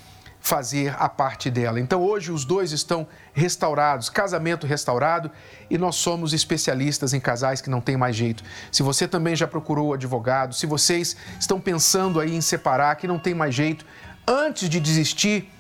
fazer 0.45 0.95
a 0.99 1.09
parte 1.09 1.51
dela. 1.51 1.81
Então 1.81 2.03
hoje 2.03 2.31
os 2.31 2.45
dois 2.45 2.71
estão 2.71 3.07
restaurados, 3.33 4.11
casamento 4.11 4.67
restaurado, 4.67 5.31
e 5.71 5.79
nós 5.79 5.97
somos 5.97 6.35
especialistas 6.35 7.15
em 7.15 7.21
casais 7.21 7.63
que 7.63 7.71
não 7.71 7.81
tem 7.81 7.97
mais 7.97 8.15
jeito. 8.15 8.45
Se 8.71 8.83
você 8.83 9.09
também 9.09 9.35
já 9.35 9.47
procurou 9.47 9.95
advogado, 9.95 10.55
se 10.55 10.67
vocês 10.67 11.17
estão 11.41 11.59
pensando 11.59 12.21
aí 12.21 12.35
em 12.37 12.43
separar, 12.43 12.97
que 12.97 13.09
não 13.09 13.19
tem 13.19 13.33
mais 13.33 13.55
jeito, 13.55 13.87
antes 14.29 14.69
de 14.69 14.79
desistir, 14.79 15.51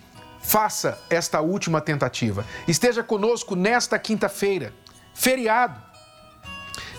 faça 0.42 0.98
esta 1.08 1.40
última 1.40 1.80
tentativa. 1.80 2.44
Esteja 2.68 3.02
conosco 3.02 3.56
nesta 3.56 3.98
quinta-feira, 3.98 4.74
feriado, 5.14 5.80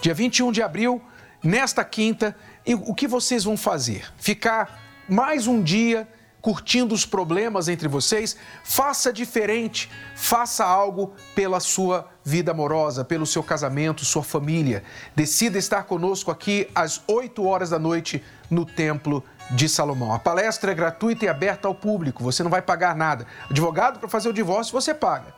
dia 0.01 0.13
21 0.13 0.51
de 0.51 0.63
abril, 0.63 1.01
nesta 1.43 1.83
quinta, 1.83 2.35
e 2.65 2.73
o 2.73 2.93
que 2.95 3.07
vocês 3.07 3.43
vão 3.43 3.55
fazer? 3.55 4.11
Ficar 4.17 4.79
mais 5.07 5.45
um 5.45 5.61
dia 5.61 6.07
curtindo 6.45 6.93
os 6.93 7.07
problemas 7.07 7.67
entre 7.67 7.87
vocês, 7.87 8.37
faça 8.63 9.11
diferente, 9.11 9.89
faça 10.15 10.63
algo 10.63 11.15
pela 11.33 11.59
sua 11.59 12.07
vida 12.23 12.51
amorosa, 12.51 13.03
pelo 13.03 13.25
seu 13.25 13.41
casamento, 13.41 14.05
sua 14.05 14.21
família. 14.21 14.83
Decida 15.15 15.57
estar 15.57 15.85
conosco 15.85 16.29
aqui 16.29 16.69
às 16.75 17.01
8 17.07 17.43
horas 17.43 17.71
da 17.71 17.79
noite 17.79 18.23
no 18.47 18.63
Templo 18.63 19.23
de 19.49 19.67
Salomão. 19.67 20.13
A 20.13 20.19
palestra 20.19 20.71
é 20.71 20.75
gratuita 20.75 21.25
e 21.25 21.27
aberta 21.27 21.67
ao 21.67 21.73
público, 21.73 22.23
você 22.23 22.43
não 22.43 22.51
vai 22.51 22.61
pagar 22.61 22.95
nada. 22.95 23.25
Advogado 23.49 23.99
para 23.99 24.07
fazer 24.07 24.29
o 24.29 24.33
divórcio 24.33 24.71
você 24.71 24.93
paga. 24.93 25.33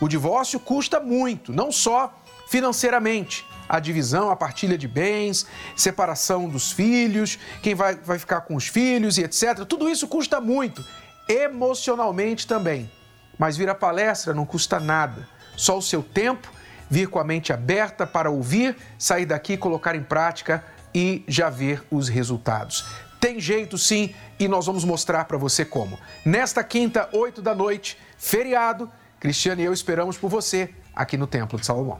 O 0.00 0.08
divórcio 0.08 0.58
custa 0.58 1.00
muito, 1.00 1.52
não 1.52 1.70
só 1.70 2.12
financeiramente, 2.48 3.46
a 3.68 3.80
divisão, 3.80 4.30
a 4.30 4.36
partilha 4.36 4.76
de 4.76 4.86
bens, 4.86 5.46
separação 5.74 6.48
dos 6.48 6.70
filhos, 6.72 7.38
quem 7.62 7.74
vai, 7.74 7.94
vai 7.96 8.18
ficar 8.18 8.42
com 8.42 8.54
os 8.54 8.68
filhos 8.68 9.18
e 9.18 9.24
etc. 9.24 9.64
Tudo 9.66 9.88
isso 9.88 10.06
custa 10.06 10.40
muito, 10.40 10.84
emocionalmente 11.28 12.46
também. 12.46 12.90
Mas 13.38 13.56
vir 13.56 13.68
à 13.68 13.74
palestra 13.74 14.34
não 14.34 14.46
custa 14.46 14.78
nada, 14.78 15.28
só 15.56 15.78
o 15.78 15.82
seu 15.82 16.02
tempo, 16.02 16.52
vir 16.88 17.08
com 17.08 17.18
a 17.18 17.24
mente 17.24 17.52
aberta 17.52 18.06
para 18.06 18.30
ouvir, 18.30 18.76
sair 18.98 19.26
daqui, 19.26 19.56
colocar 19.56 19.94
em 19.94 20.02
prática 20.02 20.64
e 20.94 21.24
já 21.26 21.50
ver 21.50 21.82
os 21.90 22.08
resultados. 22.08 22.84
Tem 23.18 23.40
jeito 23.40 23.78
sim 23.78 24.14
e 24.38 24.46
nós 24.46 24.66
vamos 24.66 24.84
mostrar 24.84 25.24
para 25.24 25.38
você 25.38 25.64
como. 25.64 25.98
Nesta 26.24 26.62
quinta, 26.62 27.08
8 27.12 27.40
da 27.40 27.54
noite, 27.54 27.98
feriado, 28.18 28.90
Cristiano 29.24 29.62
e 29.62 29.64
eu 29.64 29.72
esperamos 29.72 30.18
por 30.18 30.28
você 30.28 30.68
aqui 30.94 31.16
no 31.16 31.26
Templo 31.26 31.58
de 31.58 31.64
Salomão. 31.64 31.98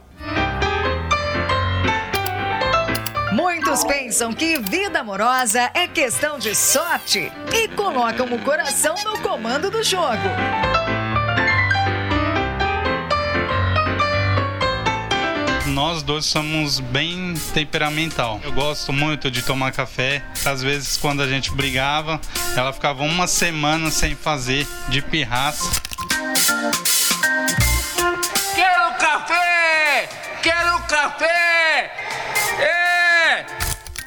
Muitos 3.33 3.83
pensam 3.83 4.31
que 4.31 4.59
vida 4.59 4.99
amorosa 4.99 5.71
é 5.73 5.87
questão 5.87 6.37
de 6.37 6.53
sorte 6.53 7.31
e 7.51 7.67
colocam 7.69 8.27
o 8.27 8.39
coração 8.43 8.93
no 9.03 9.17
comando 9.23 9.71
do 9.71 9.81
jogo. 9.81 10.29
nós 15.65 16.03
dois 16.03 16.25
somos 16.25 16.79
bem 16.79 17.33
temperamental. 17.53 18.39
Eu 18.43 18.53
gosto 18.53 18.93
muito 18.93 19.29
de 19.29 19.41
tomar 19.41 19.73
café. 19.73 20.23
Às 20.45 20.61
vezes, 20.61 20.95
quando 20.95 21.21
a 21.21 21.27
gente 21.27 21.51
brigava, 21.51 22.21
ela 22.55 22.71
ficava 22.71 23.03
uma 23.03 23.27
semana 23.27 23.91
sem 23.91 24.15
fazer 24.15 24.65
de 24.87 25.01
pirraça. 25.01 25.83
Café! 30.87 31.91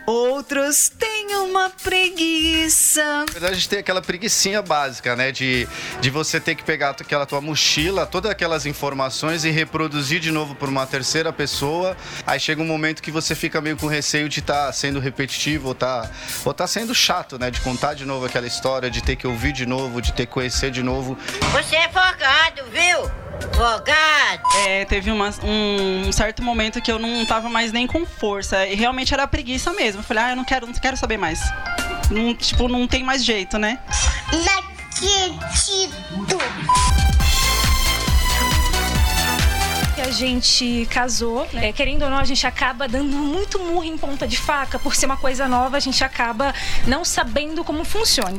Outros 0.07 0.89
têm 0.89 1.18
uma 1.37 1.71
preguiça. 1.71 3.03
Na 3.03 3.33
verdade, 3.33 3.53
a 3.53 3.57
gente 3.57 3.69
tem 3.69 3.79
aquela 3.79 4.03
preguiçinha 4.03 4.63
básica, 4.63 5.15
né? 5.17 5.33
De, 5.33 5.69
de 6.01 6.11
você 6.11 6.41
ter 6.41 6.55
que 6.55 6.63
pegar 6.63 6.91
aquela 6.91 7.27
tua 7.27 7.41
mochila, 7.41 8.07
todas 8.07 8.31
aquelas 8.31 8.67
informações 8.67 9.45
e 9.45 9.51
reproduzir 9.51 10.21
de 10.21 10.31
novo 10.31 10.55
por 10.55 10.69
uma 10.69 10.87
terceira 10.87 11.33
pessoa. 11.33 11.97
Aí 12.27 12.39
chega 12.39 12.63
um 12.63 12.67
momento 12.67 13.03
que 13.03 13.11
você 13.11 13.35
fica 13.35 13.61
meio 13.61 13.77
com 13.77 13.87
receio 13.87 14.29
de 14.29 14.41
estar 14.41 14.67
tá 14.67 14.73
sendo 14.73 15.01
repetitivo 15.01 15.69
ou 15.69 15.75
tá, 15.75 16.11
ou 16.45 16.55
tá 16.55 16.67
sendo 16.67 16.95
chato, 16.95 17.39
né? 17.39 17.51
De 17.51 17.61
contar 17.61 17.95
de 17.95 18.05
novo 18.05 18.27
aquela 18.27 18.47
história, 18.47 18.91
de 18.91 19.03
ter 19.03 19.17
que 19.17 19.27
ouvir 19.27 19.53
de 19.53 19.67
novo, 19.67 20.01
de 20.01 20.13
ter 20.13 20.27
que 20.27 20.33
conhecer 20.33 20.71
de 20.71 20.83
novo. 20.83 21.19
Você 21.53 21.77
é 21.77 21.89
folgado, 21.89 22.65
viu? 22.71 23.29
Folgado! 23.55 24.43
É, 24.67 24.85
teve 24.85 25.11
uma, 25.11 25.31
um 25.43 26.13
certo 26.13 26.43
momento 26.43 26.81
que 26.81 26.91
eu 26.91 26.99
não 26.99 27.25
tava 27.25 27.49
mais 27.49 27.73
nem 27.73 27.87
com 27.87 28.05
força. 28.05 28.67
E 28.67 28.75
realmente 28.75 29.15
era 29.15 29.27
preguiça 29.27 29.73
mesmo. 29.73 30.01
Eu 30.01 30.05
falei, 30.05 30.25
ah, 30.25 30.31
eu 30.31 30.37
não 30.37 30.45
quero, 30.45 30.67
não 30.67 30.75
quero 30.75 30.97
saber 30.97 31.18
mais. 31.19 31.41
Não, 32.11 32.35
tipo, 32.35 32.69
não 32.69 32.87
tem 32.87 33.03
mais 33.03 33.25
jeito, 33.25 33.59
né? 33.59 33.79
Que 39.95 40.01
a 40.01 40.11
gente 40.11 40.87
casou, 40.91 41.47
né? 41.53 41.73
querendo 41.73 42.03
ou 42.03 42.11
não, 42.11 42.19
a 42.19 42.25
gente 42.25 42.47
acaba 42.47 42.89
dando 42.89 43.17
muito 43.17 43.59
murro 43.59 43.85
em 43.85 43.99
ponta 43.99 44.27
de 44.27 44.39
faca, 44.39 44.79
por 44.79 44.95
ser 44.95 45.07
uma 45.07 45.17
coisa 45.17 45.47
nova, 45.49 45.77
a 45.77 45.81
gente 45.81 46.03
acaba 46.03 46.55
não 46.87 47.05
sabendo 47.05 47.63
como 47.65 47.85
funciona. 47.85 48.39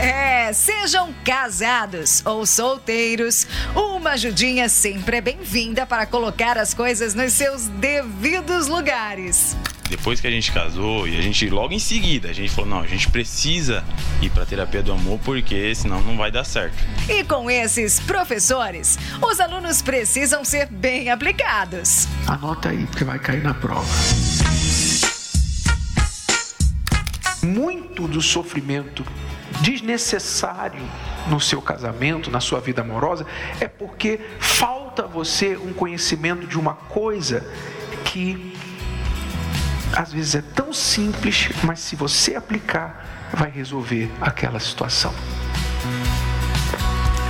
É, 0.00 0.52
sejam 0.52 1.14
casados 1.24 2.22
ou 2.24 2.44
solteiros, 2.44 3.46
uma 3.74 4.10
ajudinha 4.12 4.68
sempre 4.68 5.18
é 5.18 5.20
bem-vinda 5.20 5.86
para 5.86 6.04
colocar 6.06 6.58
as 6.58 6.74
coisas 6.74 7.14
nos 7.14 7.32
seus 7.32 7.68
devidos 7.68 8.66
lugares 8.66 9.56
depois 9.88 10.20
que 10.20 10.26
a 10.26 10.30
gente 10.30 10.50
casou 10.50 11.06
e 11.06 11.16
a 11.16 11.20
gente 11.20 11.48
logo 11.48 11.72
em 11.72 11.78
seguida 11.78 12.30
a 12.30 12.32
gente 12.32 12.50
falou 12.50 12.70
não 12.70 12.80
a 12.80 12.86
gente 12.86 13.08
precisa 13.10 13.84
ir 14.22 14.30
para 14.30 14.46
terapia 14.46 14.82
do 14.82 14.92
amor 14.92 15.18
porque 15.24 15.74
senão 15.74 16.02
não 16.02 16.16
vai 16.16 16.30
dar 16.30 16.44
certo. 16.44 16.76
E 17.08 17.22
com 17.24 17.50
esses 17.50 18.00
professores 18.00 18.98
os 19.22 19.40
alunos 19.40 19.82
precisam 19.82 20.44
ser 20.44 20.66
bem 20.66 21.10
aplicados. 21.10 22.08
Anota 22.26 22.70
aí 22.70 22.86
porque 22.86 23.04
vai 23.04 23.18
cair 23.18 23.42
na 23.42 23.54
prova. 23.54 23.86
Muito 27.42 28.08
do 28.08 28.22
sofrimento 28.22 29.04
desnecessário 29.60 30.82
no 31.28 31.40
seu 31.40 31.60
casamento, 31.60 32.30
na 32.30 32.40
sua 32.40 32.60
vida 32.60 32.82
amorosa, 32.82 33.26
é 33.60 33.68
porque 33.68 34.18
falta 34.38 35.06
você 35.06 35.56
um 35.56 35.72
conhecimento 35.72 36.46
de 36.46 36.58
uma 36.58 36.74
coisa 36.74 37.46
que 38.04 38.53
às 39.96 40.12
vezes 40.12 40.34
é 40.34 40.42
tão 40.42 40.72
simples, 40.72 41.50
mas 41.62 41.78
se 41.80 41.94
você 41.96 42.34
aplicar, 42.34 43.30
vai 43.32 43.50
resolver 43.50 44.10
aquela 44.20 44.58
situação. 44.58 45.14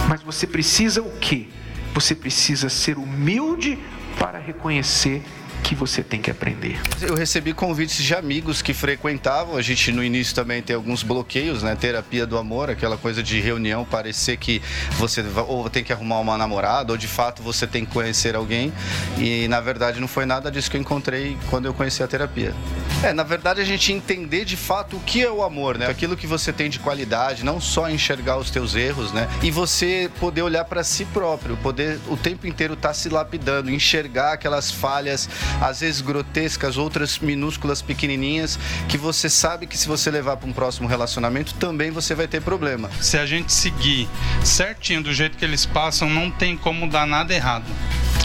Mas 0.09 0.23
você 0.23 0.47
precisa 0.47 1.03
o 1.03 1.11
quê? 1.19 1.49
Você 1.95 2.15
precisa 2.15 2.69
ser 2.69 2.99
humilde 2.99 3.79
para 4.19 4.39
reconhecer 4.39 5.23
que 5.65 5.75
você 5.75 6.03
tem 6.03 6.21
que 6.21 6.31
aprender? 6.31 6.79
Eu 7.01 7.15
recebi 7.15 7.55
convites 7.55 8.05
de 8.05 8.15
amigos 8.15 8.61
que 8.61 8.75
frequentavam. 8.75 9.57
A 9.57 9.63
gente 9.63 9.91
no 9.91 10.05
início 10.05 10.35
também 10.35 10.61
tem 10.61 10.77
alguns 10.77 11.03
bloqueios, 11.03 11.63
né? 11.63 11.75
Terapia 11.75 12.27
do 12.27 12.37
amor, 12.37 12.69
aquela 12.69 12.99
coisa 12.99 13.23
de 13.23 13.41
reunião, 13.41 13.83
parecer 13.83 14.37
que 14.37 14.61
você 14.99 15.25
ou 15.49 15.71
tem 15.71 15.83
que 15.83 15.91
arrumar 15.91 16.19
uma 16.21 16.37
namorada, 16.37 16.93
ou 16.93 16.99
de 16.99 17.09
fato 17.09 17.43
você 17.43 17.67
tem 17.67 17.87
que 17.87 17.93
conhecer 17.93 18.37
alguém. 18.37 18.71
E 19.19 19.49
na 19.49 19.59
verdade 19.59 19.99
não 20.01 20.07
foi 20.07 20.27
nada 20.27 20.51
disso 20.51 20.71
que 20.71 20.77
eu 20.77 20.81
encontrei 20.83 21.35
quando 21.49 21.65
eu 21.65 21.73
conheci 21.73 22.03
a 22.03 22.07
terapia. 22.07 22.55
É, 23.03 23.15
na 23.15 23.23
verdade 23.23 23.63
a 23.63 23.65
gente 23.65 23.91
entender 23.91 24.45
de 24.45 24.59
fato 24.59 24.97
o 24.99 25.01
que 25.01 25.23
é 25.23 25.31
o 25.31 25.43
amor, 25.43 25.79
né? 25.79 25.87
Aquilo 25.87 26.15
que 26.15 26.27
você 26.27 26.53
tem 26.53 26.69
de 26.69 26.79
qualidade, 26.79 27.43
não 27.43 27.59
só 27.59 27.89
enxergar 27.89 28.37
os 28.37 28.51
teus 28.51 28.75
erros, 28.75 29.13
né? 29.13 29.29
E 29.43 29.51
você 29.51 30.11
poder 30.21 30.43
olhar 30.43 30.67
para 30.67 30.85
si 30.85 31.07
próprio, 31.07 31.57
poder 31.57 31.99
o 32.09 32.19
tempo 32.19 32.47
inteiro 32.47 32.75
estar 32.75 32.89
tá 32.89 32.95
se 32.95 33.09
lapidando, 33.09 33.71
enxergar 33.71 34.35
aquelas 34.35 34.71
falhas, 34.71 35.27
às 35.61 35.81
vezes 35.81 36.01
grotescas, 36.01 36.77
outras 36.77 37.19
minúsculas, 37.19 37.83
pequenininhas, 37.83 38.59
que 38.89 38.97
você 38.97 39.29
sabe 39.29 39.67
que 39.67 39.77
se 39.77 39.89
você 39.89 40.11
levar 40.11 40.37
para 40.37 40.49
um 40.49 40.53
próximo 40.53 40.89
relacionamento, 40.89 41.55
também 41.55 41.91
você 41.91 42.15
vai 42.15 42.29
ter 42.29 42.41
problema. 42.43 42.91
Se 43.01 43.19
a 43.19 43.27
gente 43.27 43.53
seguir 43.53 44.09
certinho 44.43 45.03
do 45.03 45.13
jeito 45.13 45.37
que 45.37 45.45
eles 45.45 45.67
passam, 45.67 46.09
não 46.09 46.31
tem 46.31 46.57
como 46.57 46.89
dar 46.89 47.07
nada 47.07 47.35
errado 47.35 47.65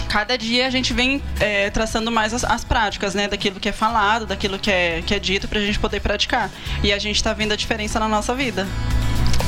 cada 0.09 0.35
dia 0.35 0.65
a 0.65 0.69
gente 0.71 0.91
vem 0.91 1.21
é, 1.39 1.69
traçando 1.69 2.11
mais 2.11 2.33
as, 2.33 2.43
as, 2.43 2.63
práticas, 2.63 3.13
né? 3.13 3.27
Daquilo 3.27 3.59
que 3.59 3.69
é 3.69 3.71
falado, 3.71 4.25
daquilo 4.25 4.57
que 4.57 4.71
é, 4.71 5.03
que 5.05 5.13
é 5.13 5.19
dito, 5.19 5.47
para 5.47 5.59
a 5.59 5.61
gente 5.61 5.77
poder 5.77 5.99
praticar. 5.99 6.49
E 6.83 6.91
a 6.91 6.97
gente 6.97 7.17
está 7.17 7.31
vendo 7.31 7.51
a 7.51 7.55
diferença 7.55 7.99
na 7.99 8.07
nossa 8.07 8.33
vida. 8.33 8.67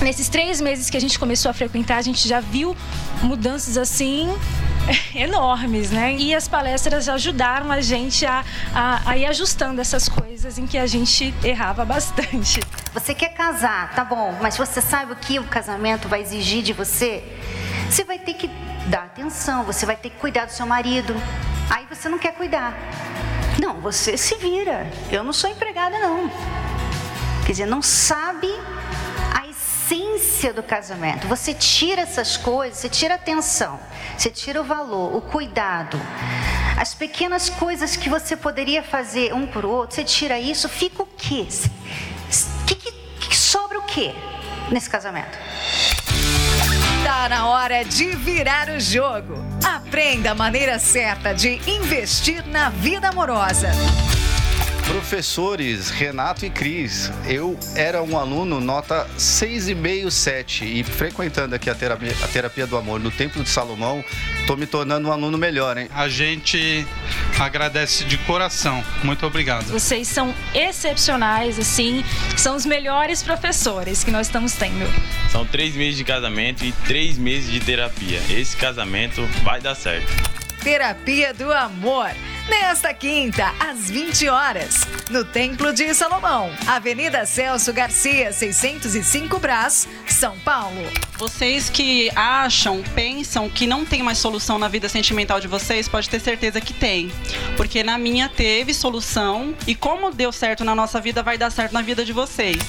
Nesses 0.01 0.29
três 0.29 0.61
meses 0.61 0.89
que 0.89 0.95
a 0.95 1.01
gente 1.01 1.17
começou 1.17 1.49
a 1.49 1.53
frequentar, 1.53 1.97
a 1.97 2.01
gente 2.01 2.27
já 2.27 2.39
viu 2.39 2.77
mudanças 3.23 3.75
assim 3.75 4.29
enormes, 5.15 5.91
né? 5.91 6.15
E 6.15 6.33
as 6.33 6.47
palestras 6.47 7.07
ajudaram 7.07 7.71
a 7.71 7.81
gente 7.81 8.25
a, 8.25 8.43
a, 8.73 9.11
a, 9.11 9.17
ir 9.17 9.25
ajustando 9.25 9.81
essas 9.81 10.07
coisas 10.09 10.57
em 10.57 10.65
que 10.65 10.77
a 10.77 10.87
gente 10.87 11.33
errava 11.43 11.85
bastante. 11.85 12.59
Você 12.93 13.13
quer 13.13 13.29
casar, 13.33 13.93
tá 13.93 14.03
bom, 14.03 14.37
mas 14.41 14.57
você 14.57 14.81
sabe 14.81 15.13
o 15.13 15.15
que 15.15 15.39
o 15.39 15.43
casamento 15.43 16.07
vai 16.07 16.21
exigir 16.21 16.63
de 16.63 16.73
você? 16.73 17.23
Você 17.89 18.03
vai 18.03 18.19
ter 18.19 18.33
que 18.33 18.49
dar 18.87 19.03
atenção, 19.03 19.63
você 19.63 19.85
vai 19.85 19.95
ter 19.95 20.09
que 20.09 20.17
cuidar 20.17 20.45
do 20.45 20.51
seu 20.51 20.65
marido. 20.65 21.15
Aí 21.69 21.85
você 21.89 22.09
não 22.09 22.17
quer 22.17 22.33
cuidar. 22.33 22.73
Não, 23.59 23.79
você 23.79 24.17
se 24.17 24.35
vira. 24.35 24.87
Eu 25.11 25.23
não 25.23 25.33
sou 25.33 25.49
empregada, 25.49 25.99
não. 25.99 26.29
Quer 27.45 27.51
dizer, 27.51 27.65
não 27.65 27.81
sabe 27.81 28.47
essência 29.91 30.53
do 30.53 30.63
casamento. 30.63 31.27
Você 31.27 31.53
tira 31.53 32.01
essas 32.01 32.37
coisas, 32.37 32.77
você 32.77 32.89
tira 32.89 33.15
a 33.15 33.17
atenção, 33.17 33.79
você 34.17 34.29
tira 34.29 34.61
o 34.61 34.63
valor, 34.63 35.15
o 35.15 35.21
cuidado. 35.21 35.99
As 36.77 36.93
pequenas 36.93 37.49
coisas 37.49 37.95
que 37.97 38.09
você 38.09 38.35
poderia 38.35 38.81
fazer 38.81 39.33
um 39.33 39.45
por 39.45 39.65
outro, 39.65 39.95
você 39.95 40.03
tira 40.03 40.39
isso, 40.39 40.69
fica 40.69 41.03
o 41.03 41.05
quê? 41.05 41.45
Que, 42.65 42.75
que, 42.75 42.91
que 42.91 43.37
sobra 43.37 43.79
o 43.79 43.83
quê 43.83 44.13
nesse 44.71 44.89
casamento? 44.89 45.37
Está 46.99 47.27
na 47.27 47.47
hora 47.49 47.83
de 47.83 48.15
virar 48.15 48.69
o 48.69 48.79
jogo. 48.79 49.33
Aprenda 49.63 50.31
a 50.31 50.35
maneira 50.35 50.79
certa 50.79 51.33
de 51.33 51.59
investir 51.69 52.45
na 52.47 52.69
vida 52.69 53.09
amorosa. 53.09 53.69
Professores 54.91 55.89
Renato 55.89 56.45
e 56.45 56.49
Cris, 56.49 57.09
eu 57.25 57.57
era 57.75 58.03
um 58.03 58.17
aluno 58.17 58.59
nota 58.59 59.07
6,5, 59.17 60.11
7 60.11 60.65
e 60.65 60.83
frequentando 60.83 61.55
aqui 61.55 61.69
a 61.69 61.75
terapia, 61.75 62.13
a 62.21 62.27
terapia 62.27 62.67
do 62.67 62.75
amor 62.75 62.99
no 62.99 63.09
Templo 63.09 63.41
de 63.41 63.47
Salomão, 63.47 64.03
tô 64.45 64.57
me 64.57 64.65
tornando 64.65 65.07
um 65.07 65.11
aluno 65.13 65.37
melhor, 65.37 65.77
hein? 65.77 65.87
A 65.95 66.09
gente 66.09 66.85
agradece 67.39 68.03
de 68.03 68.17
coração. 68.17 68.83
Muito 69.01 69.25
obrigado. 69.25 69.63
Vocês 69.67 70.09
são 70.09 70.35
excepcionais, 70.53 71.57
assim, 71.57 72.03
são 72.35 72.57
os 72.57 72.65
melhores 72.65 73.23
professores 73.23 74.03
que 74.03 74.11
nós 74.11 74.27
estamos 74.27 74.51
tendo. 74.55 74.85
São 75.31 75.45
três 75.45 75.73
meses 75.73 75.95
de 75.95 76.03
casamento 76.03 76.65
e 76.65 76.73
três 76.85 77.17
meses 77.17 77.49
de 77.49 77.61
terapia. 77.61 78.19
Esse 78.29 78.57
casamento 78.57 79.25
vai 79.41 79.61
dar 79.61 79.73
certo. 79.73 80.40
Terapia 80.63 81.33
do 81.33 81.51
Amor 81.51 82.11
nesta 82.47 82.93
quinta, 82.93 83.51
às 83.59 83.89
20 83.89 84.29
horas, 84.29 84.81
no 85.09 85.25
Templo 85.25 85.73
de 85.73 85.91
Salomão, 85.93 86.51
Avenida 86.67 87.25
Celso 87.25 87.73
Garcia, 87.73 88.31
605 88.31 89.39
Brás, 89.39 89.87
São 90.07 90.37
Paulo. 90.39 90.81
Vocês 91.17 91.69
que 91.69 92.11
acham, 92.15 92.83
pensam 92.93 93.49
que 93.49 93.65
não 93.65 93.85
tem 93.85 94.03
mais 94.03 94.19
solução 94.19 94.59
na 94.59 94.67
vida 94.67 94.87
sentimental 94.87 95.39
de 95.39 95.47
vocês, 95.47 95.87
pode 95.87 96.09
ter 96.09 96.19
certeza 96.19 96.61
que 96.61 96.73
tem. 96.73 97.11
Porque 97.57 97.83
na 97.83 97.97
minha 97.97 98.29
teve 98.29 98.73
solução 98.73 99.55
e 99.65 99.73
como 99.73 100.11
deu 100.11 100.31
certo 100.31 100.63
na 100.63 100.75
nossa 100.75 101.01
vida, 101.01 101.23
vai 101.23 101.37
dar 101.37 101.49
certo 101.49 101.73
na 101.73 101.81
vida 101.81 102.05
de 102.05 102.13
vocês. 102.13 102.59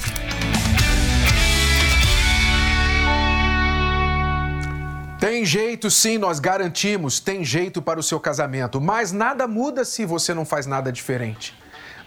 Tem 5.22 5.44
jeito 5.44 5.88
sim, 5.88 6.18
nós 6.18 6.40
garantimos, 6.40 7.20
tem 7.20 7.44
jeito 7.44 7.80
para 7.80 8.00
o 8.00 8.02
seu 8.02 8.18
casamento, 8.18 8.80
mas 8.80 9.12
nada 9.12 9.46
muda 9.46 9.84
se 9.84 10.04
você 10.04 10.34
não 10.34 10.44
faz 10.44 10.66
nada 10.66 10.90
diferente. 10.90 11.56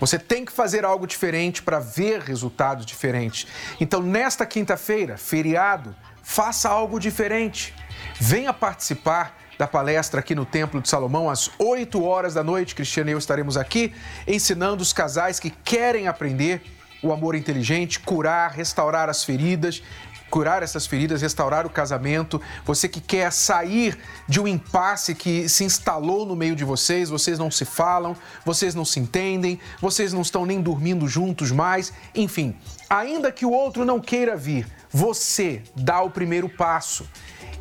Você 0.02 0.20
tem 0.20 0.44
que 0.44 0.52
fazer 0.52 0.84
algo 0.84 1.08
diferente 1.08 1.64
para 1.64 1.80
ver 1.80 2.20
resultados 2.20 2.86
diferentes. 2.86 3.48
Então, 3.80 4.02
nesta 4.02 4.46
quinta-feira, 4.46 5.16
feriado, 5.16 5.96
faça 6.22 6.68
algo 6.68 7.00
diferente. 7.00 7.74
Venha 8.20 8.52
participar 8.52 9.38
da 9.58 9.66
palestra 9.66 10.20
aqui 10.20 10.36
no 10.36 10.46
Templo 10.46 10.82
de 10.82 10.90
Salomão 10.90 11.30
às 11.30 11.50
8 11.58 12.04
horas 12.04 12.34
da 12.34 12.44
noite. 12.44 12.76
Cristiano 12.76 13.12
e 13.12 13.14
eu 13.14 13.18
estaremos 13.18 13.56
aqui 13.56 13.94
ensinando 14.28 14.84
os 14.84 14.92
casais 14.92 15.40
que 15.40 15.52
querem 15.52 16.10
aprender 16.10 16.62
o 17.02 17.14
amor 17.14 17.34
inteligente, 17.36 18.00
curar, 18.00 18.52
restaurar 18.52 19.10
as 19.10 19.24
feridas 19.24 19.82
curar 20.30 20.64
essas 20.64 20.86
feridas, 20.86 21.22
restaurar 21.22 21.66
o 21.66 21.70
casamento. 21.70 22.42
Você 22.66 22.88
que 22.90 23.00
quer 23.00 23.32
sair 23.32 23.98
de 24.28 24.40
um 24.40 24.48
impasse 24.48 25.16
que 25.16 25.48
se 25.48 25.64
instalou 25.64 26.26
no 26.26 26.36
meio 26.36 26.56
de 26.56 26.64
vocês, 26.64 27.10
vocês 27.10 27.40
não 27.40 27.50
se 27.50 27.66
falam, 27.66 28.16
vocês 28.44 28.76
não 28.76 28.86
se 28.86 29.00
entendem, 29.00 29.60
vocês 29.80 30.14
não 30.14 30.22
estão 30.22 30.46
nem 30.46 30.62
dormindo 30.62 31.08
juntos 31.08 31.52
mais. 31.52 31.94
Enfim, 32.14 32.56
ainda 32.90 33.32
que 33.32 33.46
o 33.46 33.52
outro 33.52 33.86
não 33.86 34.00
queira 34.00 34.36
vir, 34.36 34.68
você 34.92 35.62
dá 35.76 36.02
o 36.02 36.10
primeiro 36.10 36.50
passo 36.50 37.08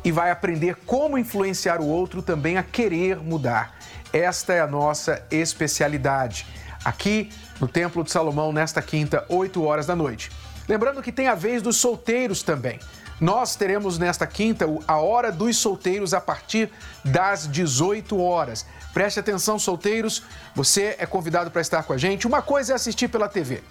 e 0.03 0.11
vai 0.11 0.29
aprender 0.29 0.75
como 0.85 1.17
influenciar 1.17 1.81
o 1.81 1.87
outro 1.87 2.21
também 2.21 2.57
a 2.57 2.63
querer 2.63 3.17
mudar. 3.17 3.75
Esta 4.13 4.53
é 4.53 4.61
a 4.61 4.67
nossa 4.67 5.25
especialidade. 5.31 6.45
Aqui 6.83 7.29
no 7.59 7.67
Templo 7.67 8.03
de 8.03 8.11
Salomão, 8.11 8.53
nesta 8.53 8.81
quinta, 8.81 9.25
8 9.27 9.63
horas 9.63 9.87
da 9.87 9.95
noite. 9.95 10.29
Lembrando 10.67 11.01
que 11.01 11.11
tem 11.11 11.27
a 11.27 11.35
vez 11.35 11.61
dos 11.61 11.77
solteiros 11.77 12.41
também. 12.41 12.79
Nós 13.19 13.55
teremos 13.55 13.97
nesta 13.97 14.27
quinta 14.27 14.65
a 14.87 14.97
hora 14.97 15.31
dos 15.31 15.57
solteiros 15.57 16.13
a 16.13 16.19
partir 16.19 16.69
das 17.03 17.47
18 17.47 18.19
horas. 18.19 18.65
Preste 18.93 19.19
atenção, 19.19 19.57
solteiros, 19.57 20.23
você 20.53 20.95
é 20.99 21.05
convidado 21.05 21.49
para 21.49 21.61
estar 21.61 21.83
com 21.83 21.93
a 21.93 21.97
gente. 21.97 22.27
Uma 22.27 22.41
coisa 22.41 22.73
é 22.73 22.75
assistir 22.75 23.07
pela 23.07 23.29
TV. 23.29 23.63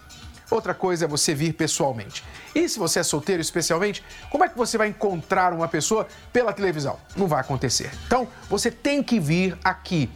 Outra 0.51 0.75
coisa 0.75 1.05
é 1.05 1.09
você 1.09 1.35
vir 1.35 1.53
pessoalmente. 1.55 2.23
E 2.55 2.69
se 2.69 2.79
você 2.79 3.01
é 3.01 3.03
solteiro 3.03 3.41
especialmente, 3.41 4.05
como 4.31 4.45
é 4.45 4.49
que 4.49 4.57
você 4.57 4.79
vai 4.79 4.89
encontrar 4.89 5.53
uma 5.53 5.67
pessoa 5.67 6.07
pela 6.33 6.53
televisão? 6.53 6.99
Não 7.17 7.27
vai 7.27 7.41
acontecer. 7.41 7.91
Então, 8.07 8.29
você 8.49 8.71
tem 8.71 9.03
que 9.03 9.19
vir 9.19 9.59
aqui. 9.65 10.11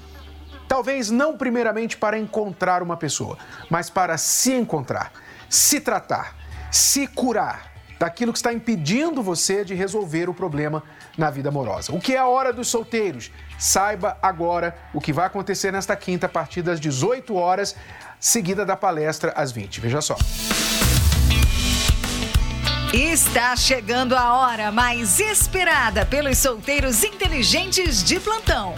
Talvez 0.68 1.10
não 1.10 1.36
primeiramente 1.36 1.96
para 1.96 2.18
encontrar 2.18 2.82
uma 2.82 2.96
pessoa, 2.96 3.38
mas 3.70 3.88
para 3.88 4.18
se 4.18 4.52
encontrar, 4.52 5.12
se 5.48 5.80
tratar 5.80 6.37
se 6.70 7.06
curar 7.06 7.72
daquilo 7.98 8.32
que 8.32 8.38
está 8.38 8.52
impedindo 8.52 9.22
você 9.22 9.64
de 9.64 9.74
resolver 9.74 10.28
o 10.28 10.34
problema 10.34 10.82
na 11.16 11.30
vida 11.30 11.48
amorosa. 11.48 11.92
O 11.92 12.00
que 12.00 12.14
é 12.14 12.18
a 12.18 12.28
hora 12.28 12.52
dos 12.52 12.68
solteiros? 12.68 13.30
Saiba 13.58 14.16
agora 14.22 14.76
o 14.94 15.00
que 15.00 15.12
vai 15.12 15.26
acontecer 15.26 15.72
nesta 15.72 15.96
quinta 15.96 16.26
a 16.26 16.28
partir 16.28 16.62
das 16.62 16.78
18 16.78 17.34
horas, 17.34 17.74
seguida 18.20 18.64
da 18.64 18.76
palestra 18.76 19.32
às 19.34 19.50
20. 19.50 19.80
Veja 19.80 20.00
só. 20.00 20.16
Está 22.92 23.54
chegando 23.54 24.16
a 24.16 24.34
hora 24.34 24.72
mais 24.72 25.20
esperada 25.20 26.06
pelos 26.06 26.38
solteiros 26.38 27.04
inteligentes 27.04 28.02
de 28.02 28.18
plantão. 28.18 28.74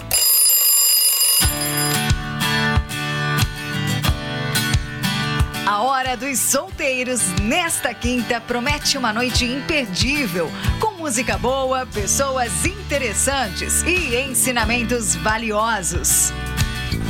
A 5.71 5.83
Hora 5.83 6.17
dos 6.17 6.37
Solteiros, 6.41 7.21
nesta 7.43 7.95
quinta, 7.95 8.41
promete 8.41 8.99
uma 8.99 9.13
noite 9.13 9.45
imperdível, 9.45 10.51
com 10.81 10.91
música 10.95 11.39
boa, 11.39 11.87
pessoas 11.87 12.67
interessantes 12.67 13.85
e 13.85 14.17
ensinamentos 14.17 15.15
valiosos. 15.15 16.33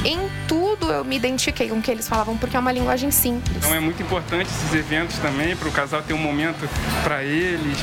Em 0.05 0.19
tudo 0.47 0.93
eu 0.93 1.03
me 1.03 1.17
identifiquei 1.17 1.71
com 1.71 1.79
o 1.79 1.83
que 1.83 1.91
eles 1.91 2.07
falavam, 2.07 2.37
porque 2.37 2.55
é 2.55 2.61
uma 2.61 2.71
linguagem 2.71 3.11
simples. 3.11 3.57
Então 3.57 3.75
é 3.75 3.81
muito 3.81 4.03
importante 4.03 4.51
esses 4.51 4.75
eventos 4.75 5.17
também, 5.21 5.57
para 5.57 5.67
o 5.67 5.73
casal 5.73 6.03
ter 6.03 6.13
um 6.13 6.19
momento 6.19 6.69
para 7.03 7.25
eles, 7.25 7.79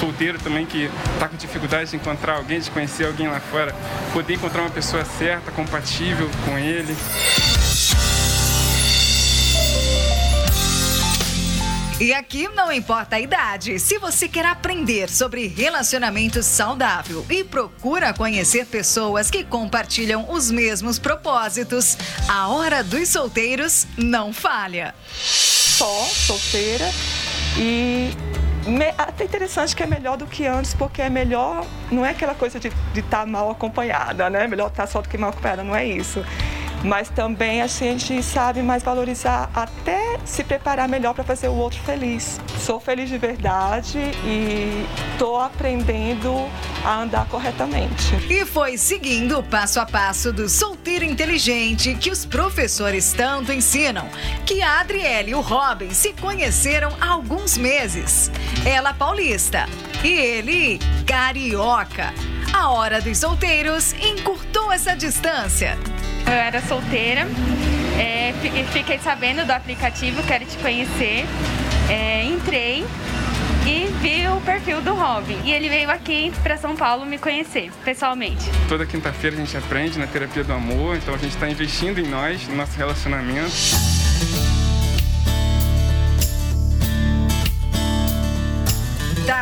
solteiro 0.00 0.40
também 0.40 0.66
que 0.66 0.90
está 1.14 1.28
com 1.28 1.36
dificuldade 1.36 1.90
de 1.90 1.96
encontrar 1.98 2.38
alguém, 2.38 2.58
de 2.58 2.68
conhecer 2.72 3.06
alguém 3.06 3.28
lá 3.28 3.38
fora, 3.38 3.72
poder 4.12 4.34
encontrar 4.34 4.62
uma 4.62 4.70
pessoa 4.70 5.04
certa, 5.04 5.52
compatível 5.52 6.28
com 6.44 6.58
ele. 6.58 6.96
E 11.98 12.12
aqui 12.12 12.46
não 12.48 12.70
importa 12.70 13.16
a 13.16 13.20
idade. 13.20 13.78
Se 13.78 13.98
você 13.98 14.28
quer 14.28 14.44
aprender 14.44 15.08
sobre 15.08 15.46
relacionamento 15.46 16.42
saudável 16.42 17.24
e 17.30 17.42
procura 17.42 18.12
conhecer 18.12 18.66
pessoas 18.66 19.30
que 19.30 19.42
compartilham 19.42 20.30
os 20.30 20.50
mesmos 20.50 20.98
propósitos, 20.98 21.96
a 22.28 22.48
Hora 22.48 22.84
dos 22.84 23.08
Solteiros 23.08 23.86
não 23.96 24.30
falha. 24.30 24.94
Só 25.10 26.04
solteira 26.04 26.84
e 27.56 28.10
até 28.98 29.24
interessante 29.24 29.74
que 29.74 29.82
é 29.82 29.86
melhor 29.86 30.18
do 30.18 30.26
que 30.26 30.44
antes, 30.44 30.74
porque 30.74 31.00
é 31.00 31.08
melhor, 31.08 31.66
não 31.90 32.04
é 32.04 32.10
aquela 32.10 32.34
coisa 32.34 32.60
de 32.60 32.68
estar 32.68 33.20
tá 33.20 33.26
mal 33.26 33.50
acompanhada, 33.50 34.28
né? 34.28 34.46
Melhor 34.46 34.68
estar 34.68 34.82
tá 34.84 34.92
só 34.92 35.00
do 35.00 35.08
que 35.08 35.16
mal 35.16 35.30
acompanhada, 35.30 35.64
não 35.64 35.74
é 35.74 35.86
isso 35.86 36.22
mas 36.86 37.08
também 37.08 37.60
a 37.60 37.66
gente 37.66 38.22
sabe 38.22 38.62
mais 38.62 38.82
valorizar 38.82 39.50
até 39.52 40.18
se 40.24 40.44
preparar 40.44 40.88
melhor 40.88 41.14
para 41.14 41.24
fazer 41.24 41.48
o 41.48 41.54
outro 41.54 41.80
feliz. 41.82 42.40
Sou 42.60 42.78
feliz 42.78 43.08
de 43.08 43.18
verdade 43.18 43.98
e 44.24 44.86
estou 45.12 45.40
aprendendo 45.40 46.32
a 46.84 47.02
andar 47.02 47.26
corretamente. 47.26 48.14
E 48.30 48.46
foi 48.46 48.78
seguindo 48.78 49.38
o 49.38 49.42
passo 49.42 49.80
a 49.80 49.86
passo 49.86 50.32
do 50.32 50.48
solteiro 50.48 51.04
inteligente 51.04 51.96
que 51.96 52.10
os 52.10 52.24
professores 52.24 53.12
tanto 53.12 53.52
ensinam, 53.52 54.08
que 54.46 54.62
a 54.62 54.80
Adriele 54.80 55.32
e 55.32 55.34
o 55.34 55.40
Robin 55.40 55.90
se 55.90 56.12
conheceram 56.12 56.92
há 57.00 57.08
alguns 57.08 57.58
meses. 57.58 58.30
Ela 58.64 58.94
paulista 58.94 59.66
e 60.04 60.08
ele 60.08 60.78
carioca. 61.04 62.14
A 62.52 62.70
hora 62.70 63.00
dos 63.00 63.18
solteiros 63.18 63.92
encurtou 63.94 64.72
essa 64.72 64.94
distância. 64.94 65.76
Eu 66.26 66.32
era 66.32 66.60
solteira, 66.62 67.26
é, 67.98 68.34
fiquei 68.72 68.98
sabendo 68.98 69.46
do 69.46 69.52
aplicativo, 69.52 70.22
quero 70.24 70.44
te 70.44 70.56
conhecer. 70.58 71.24
É, 71.88 72.24
entrei 72.24 72.84
e 73.66 73.86
vi 74.00 74.26
o 74.28 74.40
perfil 74.40 74.80
do 74.80 74.94
Robin. 74.94 75.38
E 75.44 75.52
ele 75.52 75.68
veio 75.68 75.90
aqui 75.90 76.32
para 76.42 76.56
São 76.56 76.76
Paulo 76.76 77.06
me 77.06 77.18
conhecer, 77.18 77.70
pessoalmente. 77.84 78.44
Toda 78.68 78.84
quinta-feira 78.86 79.36
a 79.36 79.38
gente 79.38 79.56
aprende 79.56 79.98
na 79.98 80.06
terapia 80.06 80.44
do 80.44 80.52
amor, 80.52 80.96
então 80.96 81.14
a 81.14 81.18
gente 81.18 81.34
está 81.34 81.48
investindo 81.48 81.98
em 81.98 82.08
nós, 82.08 82.46
no 82.48 82.56
nosso 82.56 82.76
relacionamento. 82.76 83.52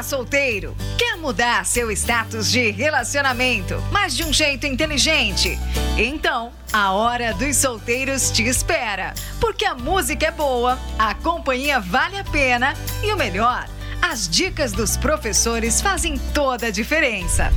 Solteiro? 0.04 0.76
Quer 0.98 1.16
mudar 1.16 1.64
seu 1.64 1.90
status 1.90 2.50
de 2.50 2.70
relacionamento, 2.70 3.82
mas 3.90 4.14
de 4.14 4.22
um 4.22 4.32
jeito 4.32 4.66
inteligente? 4.66 5.58
Então, 5.96 6.52
a 6.72 6.92
Hora 6.92 7.32
dos 7.34 7.56
Solteiros 7.56 8.30
te 8.30 8.42
espera. 8.42 9.14
Porque 9.40 9.64
a 9.64 9.74
música 9.74 10.26
é 10.26 10.30
boa, 10.30 10.78
a 10.98 11.14
companhia 11.14 11.80
vale 11.80 12.18
a 12.18 12.24
pena 12.24 12.74
e 13.02 13.12
o 13.12 13.16
melhor, 13.16 13.66
as 14.02 14.28
dicas 14.28 14.72
dos 14.72 14.96
professores 14.96 15.80
fazem 15.80 16.18
toda 16.32 16.66
a 16.66 16.70
diferença. 16.70 17.52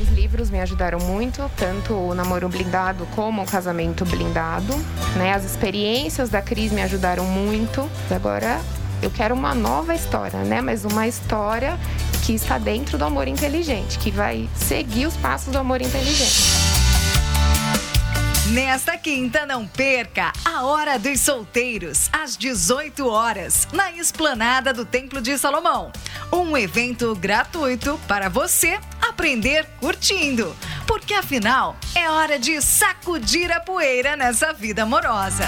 Os 0.00 0.08
livros 0.10 0.48
me 0.48 0.60
ajudaram 0.60 1.00
muito, 1.00 1.50
tanto 1.56 1.92
o 1.92 2.14
namoro 2.14 2.48
blindado 2.48 3.04
como 3.16 3.42
o 3.42 3.46
casamento 3.46 4.04
blindado. 4.04 4.72
Né? 5.16 5.32
As 5.32 5.44
experiências 5.44 6.30
da 6.30 6.40
Cris 6.40 6.70
me 6.70 6.82
ajudaram 6.82 7.24
muito. 7.24 7.90
Agora 8.08 8.60
eu 9.02 9.10
quero 9.10 9.34
uma 9.34 9.54
nova 9.54 9.94
história, 9.94 10.40
né? 10.44 10.60
Mas 10.60 10.84
uma 10.84 11.06
história 11.06 11.78
que 12.24 12.32
está 12.34 12.58
dentro 12.58 12.98
do 12.98 13.04
amor 13.04 13.28
inteligente, 13.28 13.98
que 13.98 14.10
vai 14.10 14.48
seguir 14.54 15.06
os 15.06 15.16
passos 15.16 15.52
do 15.52 15.58
amor 15.58 15.80
inteligente. 15.80 16.68
Nesta 18.50 18.96
quinta, 18.96 19.44
não 19.44 19.66
perca 19.66 20.32
a 20.42 20.64
Hora 20.64 20.98
dos 20.98 21.20
Solteiros, 21.20 22.08
às 22.10 22.34
18 22.34 23.06
horas, 23.06 23.68
na 23.72 23.92
esplanada 23.92 24.72
do 24.72 24.86
Templo 24.86 25.20
de 25.20 25.36
Salomão. 25.36 25.92
Um 26.32 26.56
evento 26.56 27.14
gratuito 27.14 28.00
para 28.08 28.30
você 28.30 28.78
aprender 29.06 29.66
curtindo. 29.78 30.56
Porque 30.86 31.12
afinal, 31.12 31.76
é 31.94 32.10
hora 32.10 32.38
de 32.38 32.62
sacudir 32.62 33.52
a 33.52 33.60
poeira 33.60 34.16
nessa 34.16 34.54
vida 34.54 34.84
amorosa. 34.84 35.44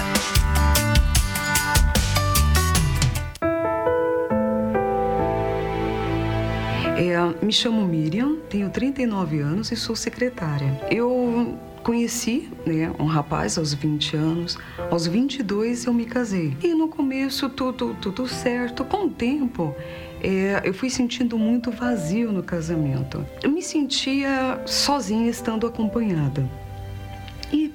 É, 7.01 7.43
me 7.43 7.51
chamo 7.51 7.83
Miriam, 7.83 8.35
tenho 8.47 8.69
39 8.69 9.39
anos 9.39 9.71
e 9.71 9.75
sou 9.75 9.95
secretária. 9.95 10.79
Eu 10.91 11.57
conheci 11.81 12.47
né, 12.63 12.93
um 12.99 13.05
rapaz 13.05 13.57
aos 13.57 13.73
20 13.73 14.15
anos, 14.15 14.55
aos 14.91 15.07
22 15.07 15.85
eu 15.85 15.95
me 15.95 16.05
casei. 16.05 16.55
E 16.61 16.75
no 16.75 16.87
começo 16.87 17.49
tudo, 17.49 17.95
tudo 17.99 18.27
certo, 18.27 18.85
com 18.85 19.07
o 19.07 19.09
tempo 19.09 19.75
é, 20.21 20.61
eu 20.63 20.75
fui 20.75 20.91
sentindo 20.91 21.39
muito 21.39 21.71
vazio 21.71 22.31
no 22.31 22.43
casamento. 22.43 23.25
Eu 23.41 23.49
me 23.49 23.63
sentia 23.63 24.61
sozinha 24.67 25.27
estando 25.27 25.65
acompanhada. 25.65 26.47
E 27.51 27.67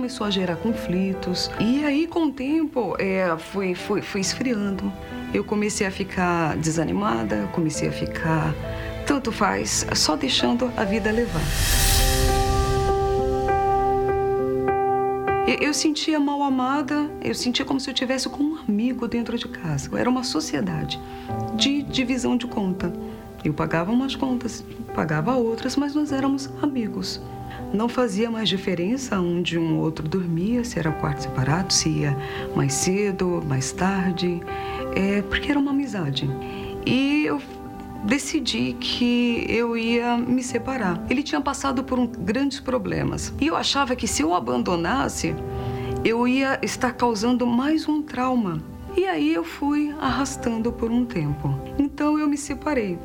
começou 0.00 0.26
a 0.26 0.30
gerar 0.30 0.56
conflitos. 0.56 1.50
E 1.60 1.84
aí, 1.84 2.06
com 2.06 2.28
o 2.28 2.32
tempo, 2.32 2.96
é, 2.98 3.36
foi, 3.36 3.74
foi, 3.74 4.00
foi 4.00 4.22
esfriando. 4.22 4.90
Eu 5.34 5.44
comecei 5.44 5.86
a 5.86 5.90
ficar 5.90 6.56
desanimada, 6.56 7.46
comecei 7.52 7.90
a 7.90 7.92
ficar 7.92 8.54
tanto 9.06 9.30
faz, 9.30 9.86
só 9.94 10.16
deixando 10.16 10.72
a 10.74 10.84
vida 10.84 11.12
levar. 11.12 11.42
Eu 15.60 15.74
sentia 15.74 16.18
mal 16.18 16.42
amada, 16.42 17.10
eu 17.22 17.34
sentia 17.34 17.66
como 17.66 17.78
se 17.78 17.90
eu 17.90 17.94
tivesse 17.94 18.26
com 18.26 18.42
um 18.42 18.58
amigo 18.66 19.06
dentro 19.06 19.36
de 19.36 19.48
casa. 19.48 19.90
Era 19.98 20.08
uma 20.08 20.24
sociedade 20.24 20.98
de 21.56 21.82
divisão 21.82 22.38
de 22.38 22.46
conta. 22.46 22.90
Eu 23.44 23.52
pagava 23.52 23.92
umas 23.92 24.16
contas, 24.16 24.64
pagava 24.94 25.36
outras, 25.36 25.76
mas 25.76 25.94
nós 25.94 26.10
éramos 26.10 26.48
amigos. 26.62 27.20
Não 27.72 27.88
fazia 27.88 28.30
mais 28.30 28.48
diferença 28.48 29.20
onde 29.20 29.56
um 29.56 29.78
outro 29.78 30.08
dormia, 30.08 30.64
se 30.64 30.78
era 30.78 30.90
um 30.90 30.94
quarto 30.94 31.22
separado, 31.22 31.72
se 31.72 31.88
ia 31.88 32.16
mais 32.54 32.74
cedo, 32.74 33.42
mais 33.46 33.70
tarde, 33.70 34.40
é, 34.94 35.22
porque 35.22 35.50
era 35.50 35.58
uma 35.58 35.70
amizade. 35.70 36.28
E 36.84 37.24
eu 37.26 37.40
decidi 38.04 38.72
que 38.80 39.46
eu 39.48 39.76
ia 39.76 40.16
me 40.16 40.42
separar. 40.42 41.04
Ele 41.08 41.22
tinha 41.22 41.40
passado 41.40 41.84
por 41.84 41.98
um, 41.98 42.06
grandes 42.06 42.58
problemas 42.58 43.32
e 43.40 43.46
eu 43.46 43.56
achava 43.56 43.94
que 43.94 44.08
se 44.08 44.22
eu 44.22 44.34
abandonasse, 44.34 45.34
eu 46.04 46.26
ia 46.26 46.58
estar 46.62 46.92
causando 46.92 47.46
mais 47.46 47.88
um 47.88 48.02
trauma. 48.02 48.60
E 48.96 49.06
aí 49.06 49.32
eu 49.32 49.44
fui 49.44 49.94
arrastando 50.00 50.72
por 50.72 50.90
um 50.90 51.04
tempo. 51.04 51.54
Então 51.78 52.18
eu 52.18 52.26
me 52.26 52.36
separei. 52.36 52.98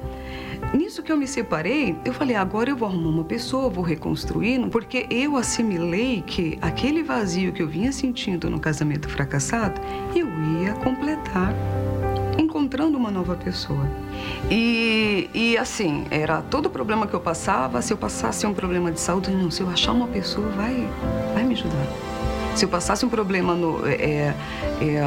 Nisso 0.74 1.02
que 1.02 1.12
eu 1.12 1.18
me 1.18 1.28
separei, 1.28 1.96
eu 2.04 2.14
falei, 2.14 2.36
agora 2.36 2.70
eu 2.70 2.76
vou 2.76 2.88
arrumar 2.88 3.10
uma 3.10 3.24
pessoa, 3.24 3.70
vou 3.70 3.84
reconstruir, 3.84 4.60
porque 4.70 5.08
eu 5.10 5.38
assimilei 5.38 6.22
que 6.22 6.58
aquele 6.62 7.04
vazio 7.04 7.54
que 7.54 7.62
eu 7.62 7.68
vinha 7.68 7.92
sentindo 7.92 8.50
no 8.50 8.60
casamento 8.60 9.08
fracassado, 9.10 9.80
eu 10.16 10.28
ia 10.62 10.74
completar 10.74 11.54
encontrando 12.38 12.98
uma 12.98 13.12
nova 13.12 13.36
pessoa. 13.36 13.88
E, 14.50 15.30
e 15.34 15.58
assim, 15.58 16.06
era 16.10 16.42
todo 16.42 16.70
problema 16.70 17.08
que 17.08 17.14
eu 17.14 17.20
passava, 17.20 17.82
se 17.82 17.94
eu 17.94 17.98
passasse 17.98 18.46
um 18.46 18.54
problema 18.54 18.92
de 18.92 19.00
saúde, 19.00 19.32
não, 19.32 19.50
se 19.50 19.62
eu 19.62 19.70
achar 19.70 19.92
uma 19.92 20.08
pessoa, 20.08 20.48
vai, 20.50 20.88
vai 21.34 21.44
me 21.44 21.54
ajudar. 21.54 21.88
Se 22.56 22.64
eu 22.64 22.70
passasse 22.70 23.06
um 23.06 23.10
problema 23.10 23.54
no, 23.54 23.86
é, 23.86 24.34
é, 24.82 25.04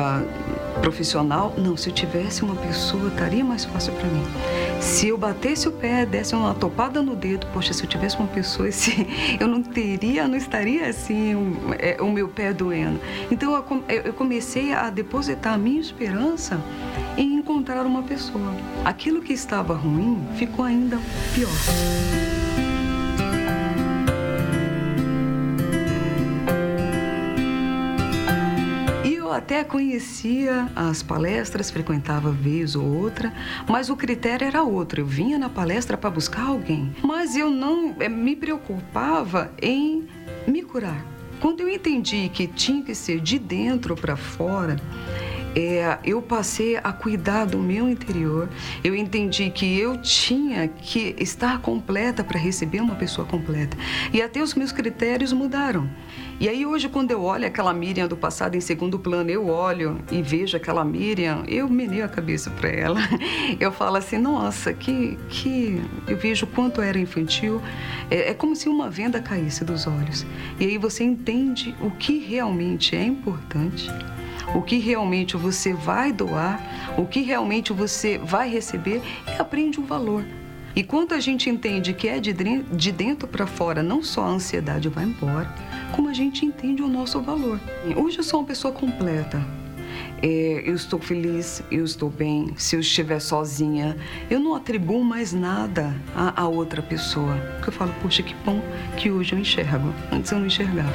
profissional, 0.83 1.55
não, 1.57 1.77
se 1.77 1.89
eu 1.89 1.95
tivesse 1.95 2.43
uma 2.43 2.55
pessoa, 2.55 3.09
estaria 3.09 3.45
mais 3.45 3.65
fácil 3.65 3.93
para 3.95 4.07
mim. 4.09 4.23
Se 4.81 5.09
eu 5.09 5.19
batesse 5.19 5.69
o 5.69 5.73
pé, 5.73 6.07
desse 6.07 6.35
uma 6.35 6.55
topada 6.55 7.03
no 7.03 7.17
dedo, 7.17 7.47
poxa, 7.53 7.73
se 7.73 7.83
eu 7.83 7.89
tivesse 7.89 8.17
uma 8.17 8.29
pessoa, 8.29 8.69
esse, 8.69 9.07
eu 9.39 9.47
não 9.47 9.63
teria, 9.63 10.27
não 10.29 10.37
estaria 10.37 10.87
assim, 10.89 11.35
o, 11.35 11.75
é, 11.79 12.01
o 12.01 12.11
meu 12.11 12.29
pé 12.29 12.53
doendo. 12.53 13.01
Então 13.31 13.55
eu, 13.55 13.85
eu 14.05 14.13
comecei 14.13 14.73
a 14.73 14.89
depositar 14.91 15.55
a 15.55 15.59
minha 15.59 15.81
esperança 15.81 16.61
em 17.17 17.35
encontrar 17.35 17.85
uma 17.85 18.03
pessoa. 18.03 18.55
Aquilo 18.85 19.21
que 19.21 19.33
estava 19.33 19.75
ruim 19.75 20.27
ficou 20.37 20.65
ainda 20.65 20.99
pior. 21.35 22.38
Eu 29.29 29.33
até 29.35 29.63
conhecia 29.63 30.71
as 30.75 31.03
palestras, 31.03 31.71
frequentava 31.71 32.31
vez 32.31 32.75
ou 32.75 32.87
outra, 32.87 33.31
mas 33.69 33.91
o 33.91 33.97
critério 33.97 34.47
era 34.47 34.63
outro. 34.63 35.03
Eu 35.03 35.07
vinha 35.07 35.39
na 35.39 35.51
palestra 35.51 35.99
para 35.99 36.09
buscar 36.09 36.47
alguém, 36.47 36.95
mas 37.03 37.37
eu 37.37 37.51
não 37.51 37.95
eh, 38.01 38.09
me 38.09 38.35
preocupava 38.35 39.53
em 39.61 40.09
me 40.47 40.63
curar. 40.63 41.05
Quando 41.41 41.61
eu 41.61 41.69
entendi 41.69 42.31
que 42.31 42.47
tinha 42.47 42.83
que 42.83 42.95
ser 42.95 43.21
de 43.21 43.39
dentro 43.39 43.95
para 43.95 44.17
fora, 44.17 44.77
é, 45.55 45.99
eu 46.05 46.23
passei 46.23 46.77
a 46.77 46.91
cuidar 46.91 47.45
do 47.45 47.59
meu 47.59 47.89
interior. 47.89 48.49
Eu 48.83 48.95
entendi 48.95 49.51
que 49.51 49.79
eu 49.79 50.01
tinha 50.01 50.69
que 50.69 51.15
estar 51.19 51.61
completa 51.61 52.25
para 52.25 52.39
receber 52.39 52.81
uma 52.81 52.95
pessoa 52.95 53.27
completa. 53.27 53.77
E 54.13 54.23
até 54.23 54.43
os 54.43 54.55
meus 54.55 54.73
critérios 54.73 55.33
mudaram. 55.33 55.89
E 56.41 56.49
aí 56.49 56.65
hoje, 56.65 56.89
quando 56.89 57.11
eu 57.11 57.23
olho 57.23 57.45
aquela 57.45 57.75
Miriam 57.75 58.07
do 58.07 58.17
passado 58.17 58.55
em 58.55 58.61
segundo 58.61 58.97
plano, 58.97 59.29
eu 59.29 59.49
olho 59.49 60.01
e 60.09 60.23
vejo 60.23 60.57
aquela 60.57 60.85
Miriam, 60.85 61.43
eu 61.49 61.69
meneio 61.69 62.05
a 62.05 62.09
cabeça 62.09 62.49
para 62.49 62.69
ela. 62.69 63.01
Eu 63.59 63.73
falo 63.73 63.97
assim, 63.97 64.19
nossa, 64.19 64.73
que, 64.73 65.19
que... 65.29 65.83
Eu 66.07 66.17
vejo 66.17 66.47
quanto 66.47 66.81
era 66.81 66.99
infantil. 66.99 67.61
É, 68.09 68.31
é 68.31 68.35
como 68.35 68.55
se 68.55 68.69
uma 68.69 68.89
venda 68.89 69.21
caísse 69.21 69.65
dos 69.65 69.87
olhos. 69.87 70.25
E 70.61 70.67
aí 70.67 70.79
você 70.79 71.03
entende 71.03 71.75
o 71.81 71.91
que 71.91 72.19
realmente 72.19 72.95
é 72.95 73.03
importante 73.03 73.91
o 74.55 74.63
que 74.63 74.79
realmente 74.79 75.37
você 75.37 75.75
vai 75.75 76.11
doar, 76.11 76.59
o 76.97 77.05
que 77.05 77.21
realmente 77.21 77.71
você 77.71 78.17
vai 78.17 78.49
receber 78.49 79.03
e 79.27 79.39
aprende 79.39 79.79
um 79.79 79.85
valor. 79.85 80.25
E 80.75 80.83
quando 80.83 81.13
a 81.13 81.21
gente 81.21 81.51
entende 81.51 81.93
que 81.93 82.09
é 82.09 82.21
de 82.21 82.93
dentro 82.93 83.27
para 83.27 83.47
fora, 83.47 83.83
não 83.83 84.03
só 84.03 84.23
a 84.23 84.29
ansiedade 84.29 84.89
vai 84.89 85.05
embora, 85.05 85.53
como 85.93 86.09
a 86.09 86.13
gente 86.13 86.45
entende 86.45 86.83
o 86.83 86.89
nosso 86.89 87.21
valor. 87.21 87.61
Hoje 87.97 88.19
eu 88.19 88.25
sou 88.25 88.41
uma 88.41 88.47
pessoa 88.47 88.73
completa. 88.73 89.45
É, 90.23 90.63
eu 90.65 90.75
estou 90.75 90.99
feliz, 90.99 91.63
eu 91.71 91.85
estou 91.85 92.11
bem. 92.11 92.53
Se 92.57 92.77
eu 92.77 92.81
estiver 92.81 93.21
sozinha, 93.21 93.97
eu 94.29 94.41
não 94.41 94.55
atribuo 94.55 95.05
mais 95.05 95.33
nada 95.33 95.95
a, 96.15 96.43
a 96.43 96.49
outra 96.49 96.83
pessoa. 96.83 97.37
Porque 97.55 97.69
eu 97.69 97.73
falo, 97.73 97.95
poxa, 98.03 98.23
que 98.23 98.35
bom 98.45 98.61
que 98.97 99.11
hoje 99.11 99.33
eu 99.33 99.39
enxergo. 99.39 99.93
Antes 100.11 100.33
eu 100.33 100.39
não 100.39 100.47
enxergava. 100.47 100.93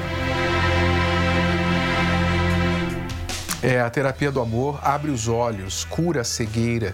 É, 3.62 3.80
a 3.80 3.90
terapia 3.90 4.30
do 4.30 4.42
amor 4.42 4.78
abre 4.84 5.10
os 5.10 5.30
olhos, 5.30 5.86
cura 5.86 6.20
a 6.20 6.24
cegueira, 6.26 6.94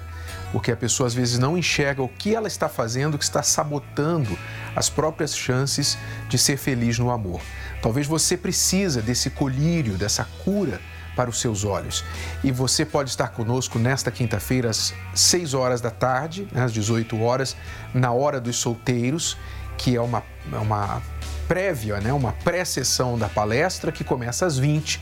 porque 0.52 0.72
a 0.72 0.76
pessoa 0.76 1.08
às 1.08 1.16
vezes 1.16 1.40
não 1.40 1.58
enxerga 1.58 2.04
o 2.04 2.08
que 2.08 2.36
ela 2.36 2.48
está 2.48 2.70
fazendo, 2.70 3.18
que 3.18 3.24
está 3.24 3.42
sabotando 3.42 4.38
as 4.76 4.88
próprias 4.88 5.36
chances 5.36 5.98
de 6.28 6.38
ser 6.38 6.58
feliz 6.58 7.00
no 7.00 7.10
amor. 7.10 7.42
Talvez 7.82 8.08
você 8.08 8.36
precisa 8.36 9.02
desse 9.02 9.30
colírio, 9.30 9.98
dessa 9.98 10.26
cura 10.44 10.80
para 11.16 11.30
os 11.30 11.40
seus 11.42 11.66
olhos. 11.66 12.04
E 12.44 12.52
você 12.52 12.86
pode 12.86 13.10
estar 13.10 13.30
conosco 13.30 13.78
nesta 13.78 14.10
quinta-feira 14.10 14.70
às 14.70 14.94
6 15.14 15.54
horas 15.54 15.82
da 15.82 15.92
tarde, 15.92 16.48
né, 16.52 16.64
às 16.64 16.72
18 16.72 17.22
horas, 17.22 17.56
na 17.94 18.12
hora 18.12 18.40
dos 18.40 18.58
solteiros, 18.58 19.38
que 19.78 19.96
é 19.96 20.02
uma, 20.02 20.24
uma 20.50 21.02
prévia, 21.48 22.00
né, 22.00 22.14
uma 22.14 22.32
pré-sessão 22.32 23.18
da 23.18 23.28
palestra 23.28 23.92
que 23.92 24.04
começa 24.04 24.46
às 24.46 24.58
20 24.58 25.02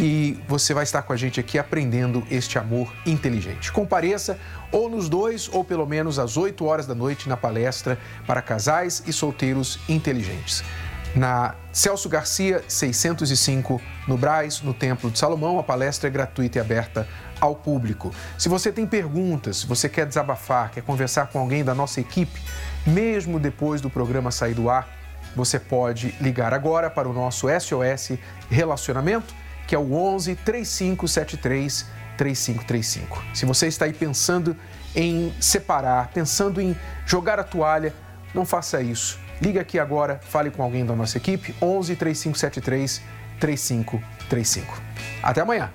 e 0.00 0.38
você 0.48 0.72
vai 0.74 0.84
estar 0.84 1.02
com 1.02 1.12
a 1.12 1.16
gente 1.16 1.38
aqui 1.38 1.58
aprendendo 1.58 2.26
este 2.30 2.58
amor 2.58 2.92
inteligente. 3.06 3.70
Compareça 3.70 4.38
ou 4.70 4.88
nos 4.88 5.08
dois, 5.08 5.48
ou 5.52 5.62
pelo 5.62 5.86
menos 5.86 6.18
às 6.18 6.36
8 6.36 6.64
horas 6.64 6.86
da 6.86 6.94
noite 6.94 7.28
na 7.28 7.36
palestra 7.36 7.98
para 8.26 8.40
casais 8.42 9.02
e 9.06 9.12
solteiros 9.12 9.78
inteligentes. 9.88 10.64
Na 11.14 11.54
Celso 11.72 12.08
Garcia, 12.08 12.64
605, 12.66 13.80
no 14.08 14.16
Braz, 14.16 14.62
no 14.62 14.72
Templo 14.72 15.10
de 15.10 15.18
Salomão, 15.18 15.58
a 15.58 15.62
palestra 15.62 16.08
é 16.08 16.10
gratuita 16.10 16.58
e 16.58 16.60
aberta 16.60 17.06
ao 17.38 17.54
público. 17.54 18.14
Se 18.38 18.48
você 18.48 18.72
tem 18.72 18.86
perguntas, 18.86 19.58
se 19.58 19.66
você 19.66 19.88
quer 19.88 20.06
desabafar, 20.06 20.70
quer 20.70 20.82
conversar 20.82 21.26
com 21.26 21.38
alguém 21.38 21.62
da 21.62 21.74
nossa 21.74 22.00
equipe, 22.00 22.40
mesmo 22.86 23.38
depois 23.38 23.80
do 23.80 23.90
programa 23.90 24.30
sair 24.30 24.54
do 24.54 24.70
ar, 24.70 24.88
você 25.36 25.58
pode 25.58 26.14
ligar 26.20 26.54
agora 26.54 26.90
para 26.90 27.08
o 27.08 27.12
nosso 27.12 27.46
SOS 27.48 28.18
Relacionamento 28.50 29.34
que 29.72 29.74
é 29.74 29.78
o 29.78 29.94
11 29.94 30.34
3573 30.36 31.86
3535. 32.16 33.24
Se 33.32 33.46
você 33.46 33.66
está 33.68 33.86
aí 33.86 33.92
pensando 33.94 34.54
em 34.94 35.32
separar, 35.40 36.08
pensando 36.08 36.60
em 36.60 36.76
jogar 37.06 37.40
a 37.40 37.44
toalha, 37.44 37.94
não 38.34 38.44
faça 38.44 38.82
isso. 38.82 39.18
Liga 39.42 39.60
aqui 39.60 39.76
agora, 39.76 40.20
fale 40.22 40.50
com 40.50 40.62
alguém 40.62 40.86
da 40.86 40.94
nossa 40.94 41.18
equipe, 41.18 41.52
11 41.60 41.96
3573 41.96 43.02
3535. 43.40 44.80
Até 45.20 45.40
amanhã. 45.40 45.68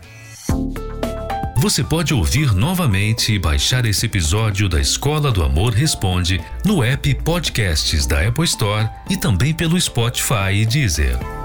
Você 1.58 1.84
pode 1.84 2.14
ouvir 2.14 2.54
novamente 2.54 3.34
e 3.34 3.40
baixar 3.40 3.86
esse 3.86 4.06
episódio 4.06 4.70
da 4.70 4.80
Escola 4.80 5.32
do 5.32 5.44
Amor 5.44 5.74
Responde 5.74 6.40
no 6.64 6.82
app 6.82 7.14
Podcasts 7.16 8.06
da 8.06 8.26
Apple 8.26 8.46
Store 8.46 8.88
e 9.10 9.18
também 9.18 9.54
pelo 9.54 9.80
Spotify 9.82 10.54
e 10.54 10.66
Deezer. 10.66 11.37